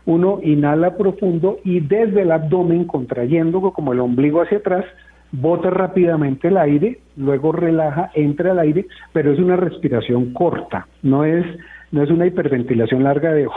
uno 0.07 0.39
inhala 0.41 0.97
profundo 0.97 1.59
y 1.63 1.81
desde 1.81 2.23
el 2.23 2.31
abdomen, 2.31 2.85
contrayendo 2.85 3.61
como 3.73 3.91
el 3.93 3.99
ombligo 3.99 4.41
hacia 4.41 4.57
atrás, 4.57 4.85
bota 5.31 5.69
rápidamente 5.69 6.47
el 6.47 6.57
aire, 6.57 6.99
luego 7.17 7.51
relaja, 7.51 8.09
entra 8.15 8.53
el 8.53 8.59
aire, 8.59 8.87
pero 9.11 9.33
es 9.33 9.39
una 9.39 9.57
respiración 9.57 10.33
corta, 10.33 10.87
no 11.03 11.25
es 11.25 11.45
no 11.91 12.03
es 12.03 12.09
una 12.09 12.25
hiperventilación 12.25 13.03
larga 13.03 13.33
de 13.33 13.47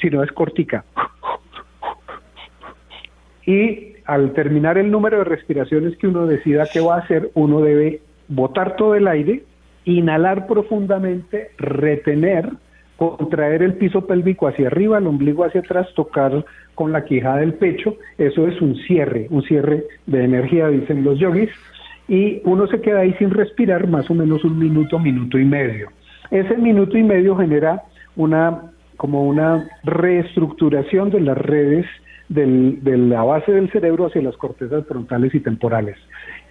sino 0.00 0.22
es 0.22 0.32
cortica. 0.32 0.84
Y 3.46 3.94
al 4.06 4.32
terminar 4.32 4.78
el 4.78 4.90
número 4.90 5.18
de 5.18 5.24
respiraciones 5.24 5.96
que 5.98 6.08
uno 6.08 6.26
decida 6.26 6.66
que 6.72 6.80
va 6.80 6.96
a 6.96 7.00
hacer, 7.00 7.30
uno 7.34 7.60
debe 7.60 8.00
botar 8.28 8.76
todo 8.76 8.94
el 8.94 9.06
aire, 9.06 9.44
inhalar 9.84 10.46
profundamente, 10.46 11.50
retener, 11.58 12.48
contraer 12.96 13.62
el 13.62 13.74
piso 13.74 14.06
pélvico 14.06 14.48
hacia 14.48 14.68
arriba, 14.68 14.98
el 14.98 15.06
ombligo 15.06 15.44
hacia 15.44 15.60
atrás, 15.60 15.88
tocar 15.94 16.44
con 16.74 16.92
la 16.92 17.04
quijada 17.04 17.38
del 17.38 17.54
pecho, 17.54 17.96
eso 18.18 18.46
es 18.46 18.60
un 18.60 18.76
cierre, 18.86 19.26
un 19.30 19.42
cierre 19.42 19.84
de 20.06 20.24
energía, 20.24 20.68
dicen 20.68 21.04
los 21.04 21.18
yogis, 21.18 21.50
y 22.08 22.40
uno 22.44 22.66
se 22.66 22.80
queda 22.80 23.00
ahí 23.00 23.14
sin 23.14 23.30
respirar 23.30 23.88
más 23.88 24.10
o 24.10 24.14
menos 24.14 24.44
un 24.44 24.58
minuto, 24.58 24.98
minuto 24.98 25.38
y 25.38 25.44
medio. 25.44 25.88
Ese 26.30 26.56
minuto 26.56 26.98
y 26.98 27.02
medio 27.02 27.36
genera 27.36 27.82
una 28.16 28.70
como 28.96 29.24
una 29.24 29.68
reestructuración 29.82 31.10
de 31.10 31.20
las 31.20 31.36
redes 31.36 31.86
de 32.28 32.96
la 32.96 33.22
base 33.22 33.52
del 33.52 33.70
cerebro 33.70 34.06
hacia 34.06 34.22
las 34.22 34.36
cortezas 34.36 34.86
frontales 34.86 35.34
y 35.34 35.40
temporales. 35.40 35.96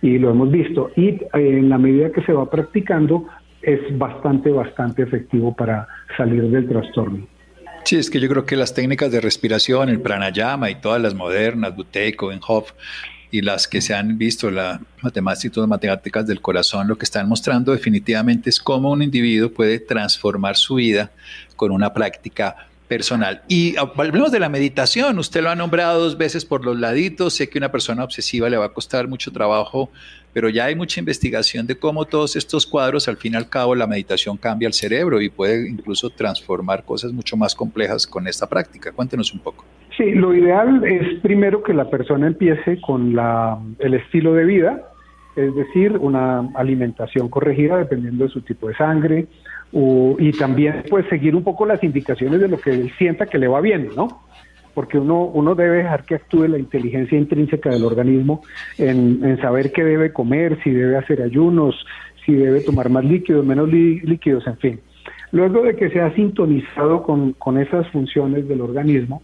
Y 0.02 0.18
lo 0.20 0.30
hemos 0.30 0.52
visto. 0.52 0.92
Y 0.96 1.10
eh, 1.10 1.28
en 1.34 1.70
la 1.70 1.78
medida 1.78 2.12
que 2.12 2.22
se 2.22 2.34
va 2.34 2.50
practicando, 2.50 3.26
es 3.64 3.98
bastante, 3.98 4.52
bastante 4.52 5.04
efectivo 5.04 5.56
para 5.56 5.88
salir 6.18 6.44
del 6.44 6.68
trastorno. 6.68 7.28
Sí, 7.86 7.98
es 7.98 8.10
que 8.10 8.20
yo 8.20 8.30
creo 8.30 8.46
que 8.46 8.56
las 8.56 8.74
técnicas 8.74 9.12
de 9.12 9.20
respiración, 9.20 9.90
el 9.90 10.00
pranayama 10.00 10.70
y 10.70 10.76
todas 10.76 11.02
las 11.02 11.14
modernas, 11.14 11.76
Buteco, 11.76 12.32
Enhoff, 12.32 12.72
y 13.30 13.42
las 13.42 13.68
que 13.68 13.82
se 13.82 13.94
han 13.96 14.18
visto, 14.18 14.52
las 14.52 14.80
matemáticas, 15.02 15.68
matemáticas 15.68 16.28
del 16.28 16.40
corazón, 16.40 16.88
lo 16.88 16.98
que 16.98 17.04
están 17.04 17.28
mostrando 17.28 17.72
definitivamente 17.72 18.50
es 18.50 18.60
cómo 18.60 18.92
un 18.92 19.02
individuo 19.02 19.52
puede 19.52 19.80
transformar 19.80 20.56
su 20.56 20.76
vida 20.76 21.12
con 21.56 21.72
una 21.72 21.94
práctica 21.94 22.56
personal. 22.88 23.42
Y 23.48 23.76
hablemos 23.76 24.32
de 24.32 24.40
la 24.40 24.50
meditación, 24.50 25.18
usted 25.18 25.42
lo 25.42 25.50
ha 25.50 25.56
nombrado 25.56 26.00
dos 26.00 26.16
veces 26.18 26.46
por 26.46 26.64
los 26.64 26.80
laditos, 26.80 27.34
sé 27.34 27.50
que 27.50 27.58
una 27.58 27.72
persona 27.72 28.04
obsesiva 28.04 28.50
le 28.50 28.58
va 28.58 28.66
a 28.66 28.74
costar 28.74 29.08
mucho 29.08 29.32
trabajo, 29.32 29.90
pero 30.34 30.50
ya 30.50 30.66
hay 30.66 30.76
mucha 30.76 31.00
investigación 31.00 31.68
de 31.68 31.76
cómo 31.76 32.06
todos 32.06 32.36
estos 32.36 32.66
cuadros, 32.66 33.08
al 33.08 33.18
fin 33.18 33.34
y 33.34 33.36
al 33.38 33.50
cabo, 33.50 33.76
la 33.76 33.88
meditación 33.88 34.36
cambia 34.38 34.68
el 34.68 34.74
cerebro 34.74 35.22
y 35.22 35.30
puede 35.30 35.70
incluso 35.70 36.10
transformar 36.10 36.84
cosas 36.84 37.14
mucho 37.14 37.38
más 37.38 37.56
complejas 37.56 38.08
con 38.08 38.28
esta 38.28 38.48
práctica. 38.48 38.92
Cuéntenos 38.92 39.34
un 39.34 39.40
poco. 39.40 39.64
Sí, 39.96 40.12
lo 40.12 40.34
ideal 40.34 40.84
es 40.84 41.20
primero 41.22 41.62
que 41.62 41.74
la 41.74 41.90
persona 41.90 42.28
empiece 42.28 42.82
con 42.82 43.16
la, 43.16 43.60
el 43.80 43.94
estilo 43.94 44.34
de 44.34 44.46
vida, 44.46 44.90
es 45.36 45.54
decir, 45.56 45.92
una 45.98 46.50
alimentación 46.56 47.30
corregida 47.30 47.78
dependiendo 47.78 48.26
de 48.26 48.32
su 48.32 48.42
tipo 48.42 48.68
de 48.68 48.76
sangre, 48.76 49.28
y 50.20 50.32
también 50.34 50.84
pues 50.88 51.08
seguir 51.10 51.36
un 51.36 51.44
poco 51.44 51.66
las 51.66 51.84
indicaciones 51.84 52.40
de 52.40 52.48
lo 52.48 52.60
que 52.60 52.70
él 52.70 52.92
sienta 52.98 53.26
que 53.26 53.40
le 53.40 53.48
va 53.48 53.60
bien, 53.60 53.90
¿no? 53.96 54.22
Porque 54.74 54.98
uno, 54.98 55.26
uno 55.26 55.56
debe 55.56 55.78
dejar 55.78 56.04
que 56.06 56.16
actúe 56.16 56.48
la 56.48 56.58
inteligencia 56.58 57.18
intrínseca 57.18 57.70
del 57.70 57.86
organismo 57.86 58.42
en, 58.78 59.24
en 59.24 59.40
saber 59.42 59.72
qué 59.72 59.84
debe 59.84 60.12
comer, 60.12 60.60
si 60.64 60.72
debe 60.72 60.98
hacer 60.98 61.22
ayunos, 61.22 61.76
si 62.26 62.34
debe 62.34 62.62
tomar 62.62 62.90
más 62.90 63.06
líquidos, 63.06 63.46
menos 63.46 63.70
líquidos, 63.70 64.48
en 64.48 64.58
fin. 64.58 64.80
Luego 65.32 65.64
de 65.64 65.76
que 65.76 65.90
se 65.90 66.00
ha 66.00 66.14
sintonizado 66.14 67.04
con, 67.04 67.34
con 67.34 67.58
esas 67.58 67.88
funciones 67.90 68.48
del 68.48 68.62
organismo, 68.62 69.22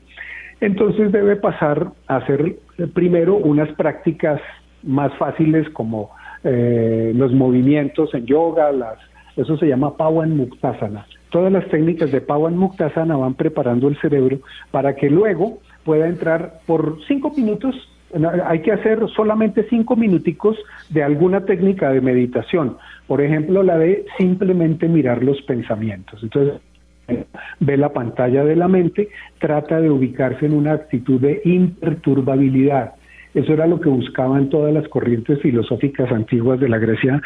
entonces 0.62 1.12
debe 1.12 1.36
pasar 1.36 1.92
a 2.08 2.18
hacer 2.18 2.58
primero 2.94 3.36
unas 3.36 3.70
prácticas 3.74 4.42
más 4.84 5.16
fáciles 5.18 5.70
como 5.70 6.12
eh, 6.44 7.14
los 7.16 7.32
movimientos 7.34 8.14
en 8.14 8.26
yoga, 8.26 8.72
las, 8.72 8.98
eso 9.36 9.58
se 9.58 9.68
llama 9.68 9.96
Pawan 9.96 10.36
Muktasana. 10.36 11.06
Todas 11.30 11.52
las 11.52 11.68
técnicas 11.70 12.12
de 12.12 12.22
Pawan 12.22 12.58
Muktasana 12.58 13.16
van 13.16 13.36
preparando 13.36 13.88
el 13.88 14.00
cerebro 14.00 14.40
para 14.72 14.96
que 14.96 15.10
luego 15.10 15.60
pueda 15.84 16.08
entrar 16.08 16.60
por 16.66 16.98
cinco 17.08 17.32
minutos. 17.36 17.76
Hay 18.46 18.62
que 18.62 18.72
hacer 18.72 19.00
solamente 19.16 19.68
cinco 19.70 19.96
minuticos 19.96 20.58
de 20.90 21.04
alguna 21.04 21.46
técnica 21.46 21.92
de 21.92 22.02
meditación. 22.02 22.78
Por 23.08 23.22
ejemplo, 23.22 23.62
la 23.62 23.78
de 23.78 24.06
simplemente 24.18 24.88
mirar 24.88 25.24
los 25.24 25.40
pensamientos. 25.44 26.22
Entonces, 26.24 26.60
ve 27.60 27.78
la 27.78 27.90
pantalla 27.90 28.44
de 28.44 28.56
la 28.56 28.68
mente, 28.68 29.10
trata 29.40 29.80
de 29.80 29.90
ubicarse 29.90 30.46
en 30.46 30.54
una 30.54 30.74
actitud 30.74 31.20
de 31.20 31.42
imperturbabilidad. 31.46 32.94
Eso 33.34 33.54
era 33.54 33.68
lo 33.68 33.80
que 33.80 33.90
buscaban 33.90 34.50
todas 34.50 34.74
las 34.74 34.88
corrientes 34.88 35.40
filosóficas 35.42 36.12
antiguas 36.12 36.60
de 36.60 36.70
la 36.70 36.80
Grecia 36.80 37.22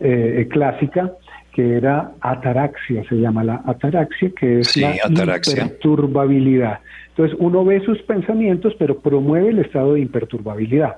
eh, 0.00 0.48
clásica, 0.50 1.12
que 1.56 1.78
era 1.78 2.12
ataraxia, 2.20 3.02
se 3.08 3.14
llama 3.14 3.42
la 3.42 3.62
ataraxia, 3.64 4.30
que 4.38 4.58
es 4.58 4.76
la 4.76 4.94
imperturbabilidad. 4.94 6.80
Entonces 7.08 7.34
uno 7.40 7.64
ve 7.64 7.80
sus 7.80 7.98
pensamientos, 8.02 8.74
pero 8.78 8.98
promueve 8.98 9.48
el 9.48 9.60
estado 9.60 9.94
de 9.94 10.00
imperturbabilidad, 10.00 10.96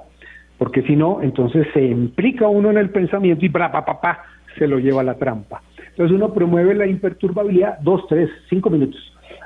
porque 0.58 0.82
si 0.82 0.96
no, 0.96 1.22
entonces 1.22 1.64
se 1.72 1.84
implica 1.84 2.48
uno 2.48 2.72
en 2.72 2.78
el 2.78 2.90
pensamiento 2.90 3.44
y 3.44 3.50
pa, 3.50 3.70
pa, 3.70 3.84
pa, 3.84 4.00
pa, 4.00 4.24
se 4.58 4.66
lo 4.66 4.80
lleva 4.80 5.02
a 5.02 5.04
la 5.04 5.14
trampa. 5.14 5.62
Entonces 5.90 6.16
uno 6.16 6.34
promueve 6.34 6.74
la 6.74 6.88
imperturbabilidad 6.88 7.78
dos, 7.78 8.04
tres, 8.08 8.28
cinco 8.50 8.68
minutos. 8.68 9.00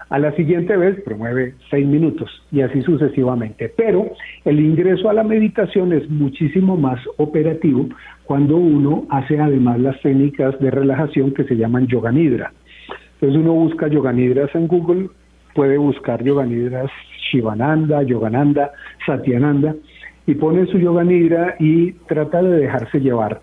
A 0.09 0.19
la 0.19 0.33
siguiente 0.33 0.77
vez 0.79 0.99
promueve 1.05 1.55
seis 1.71 1.87
minutos 1.87 2.31
y 2.51 2.63
así 2.63 2.81
sucesivamente. 2.81 3.71
Pero 3.77 4.13
el 4.47 4.61
ingreso 4.61 5.11
a 5.11 5.13
la 5.13 5.25
meditación 5.25 5.93
es 5.93 6.09
muchísimo 6.09 6.79
más 6.79 7.01
operativo 7.19 7.87
cuando 8.25 8.57
uno 8.57 9.05
hace 9.11 9.39
además 9.39 9.81
las 9.81 10.01
técnicas 10.01 10.59
de 10.61 10.71
relajación 10.71 11.33
que 11.33 11.45
se 11.45 11.57
llaman 11.57 11.87
yoga 11.87 12.13
nidra. 12.13 12.53
Entonces 13.15 13.41
uno 13.41 13.53
busca 13.53 13.89
yoga 13.89 14.13
nidras 14.13 14.55
en 14.55 14.67
Google, 14.67 15.09
puede 15.55 15.79
buscar 15.79 16.23
yoga 16.23 16.45
nidras 16.45 16.91
Shivananda, 17.31 18.03
Yogananda, 18.03 18.73
Satyananda 19.07 19.75
y 20.27 20.35
pone 20.35 20.67
su 20.67 20.79
yoga 20.79 21.05
nidra 21.05 21.57
y 21.59 21.93
trata 22.09 22.43
de 22.43 22.59
dejarse 22.59 23.01
llevar. 23.01 23.41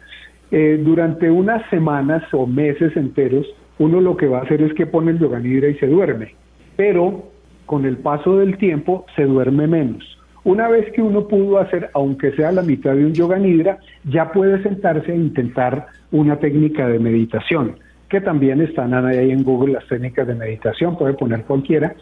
Eh, 0.51 0.81
durante 0.83 1.29
unas 1.29 1.67
semanas 1.69 2.23
o 2.33 2.47
meses 2.47 2.95
enteros, 2.95 3.45
uno 3.77 4.01
lo 4.01 4.17
que 4.17 4.27
va 4.27 4.39
a 4.39 4.43
hacer 4.43 4.61
es 4.61 4.73
que 4.73 4.85
pone 4.85 5.11
el 5.11 5.19
yoga 5.19 5.39
nidra 5.39 5.69
y 5.69 5.75
se 5.75 5.87
duerme, 5.87 6.33
pero 6.75 7.29
con 7.65 7.85
el 7.85 7.97
paso 7.97 8.37
del 8.37 8.57
tiempo 8.57 9.05
se 9.15 9.23
duerme 9.23 9.67
menos. 9.67 10.18
Una 10.43 10.69
vez 10.69 10.91
que 10.93 11.01
uno 11.01 11.27
pudo 11.27 11.59
hacer, 11.59 11.89
aunque 11.93 12.31
sea 12.31 12.51
la 12.51 12.61
mitad 12.61 12.93
de 12.95 13.05
un 13.05 13.13
yoga 13.13 13.37
nidra, 13.37 13.79
ya 14.05 14.31
puede 14.31 14.61
sentarse 14.63 15.11
e 15.11 15.15
intentar 15.15 15.87
una 16.11 16.37
técnica 16.37 16.87
de 16.87 16.99
meditación, 16.99 17.75
que 18.07 18.21
también 18.21 18.61
están 18.61 18.93
ahí 18.93 19.31
en 19.31 19.43
Google 19.43 19.73
las 19.73 19.87
técnicas 19.87 20.27
de 20.27 20.35
meditación, 20.35 20.97
puede 20.97 21.13
poner 21.13 21.43
cualquiera. 21.43 21.93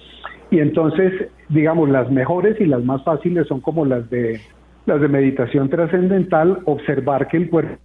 Y 0.51 0.59
entonces, 0.59 1.29
digamos, 1.49 1.89
las 1.89 2.11
mejores 2.11 2.59
y 2.61 2.65
las 2.65 2.83
más 2.83 3.03
fáciles 3.03 3.47
son 3.47 3.59
como 3.59 3.85
las 3.85 4.09
de 4.09 4.39
las 4.85 5.01
de 5.01 5.09
meditación 5.09 5.69
trascendental, 5.69 6.59
observar 6.63 7.27
que 7.27 7.35
el 7.37 7.49
cuerpo 7.49 7.75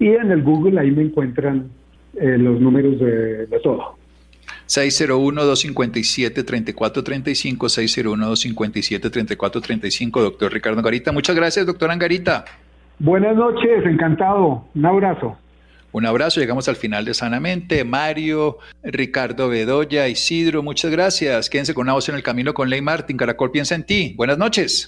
Y 0.00 0.08
en 0.08 0.32
el 0.32 0.42
Google 0.42 0.78
ahí 0.78 0.90
me 0.90 1.04
encuentran 1.04 1.70
eh, 2.20 2.36
los 2.36 2.60
números 2.60 3.00
de, 3.00 3.46
de 3.46 3.60
todo. 3.60 3.96
601-257-3435, 4.66 7.56
601-257-3435, 7.56 10.20
doctor 10.20 10.52
Ricardo 10.52 10.78
Angarita. 10.78 11.10
Muchas 11.10 11.34
gracias, 11.34 11.64
doctor 11.64 11.90
Angarita. 11.90 12.44
Buenas 13.00 13.34
noches, 13.34 13.86
encantado. 13.86 14.62
Un 14.74 14.84
abrazo. 14.84 15.36
Un 15.90 16.04
abrazo, 16.04 16.38
llegamos 16.38 16.68
al 16.68 16.76
final 16.76 17.06
de 17.06 17.14
Sanamente. 17.14 17.82
Mario, 17.82 18.58
Ricardo 18.82 19.48
Bedoya, 19.48 20.06
Isidro, 20.06 20.62
muchas 20.62 20.90
gracias. 20.90 21.48
Quédense 21.48 21.72
con 21.72 21.86
una 21.86 21.94
voz 21.94 22.10
en 22.10 22.14
el 22.14 22.22
camino 22.22 22.52
con 22.52 22.68
Ley 22.68 22.82
Martín. 22.82 23.16
Caracol 23.16 23.52
piensa 23.52 23.74
en 23.74 23.84
ti. 23.84 24.14
Buenas 24.18 24.36
noches. 24.36 24.86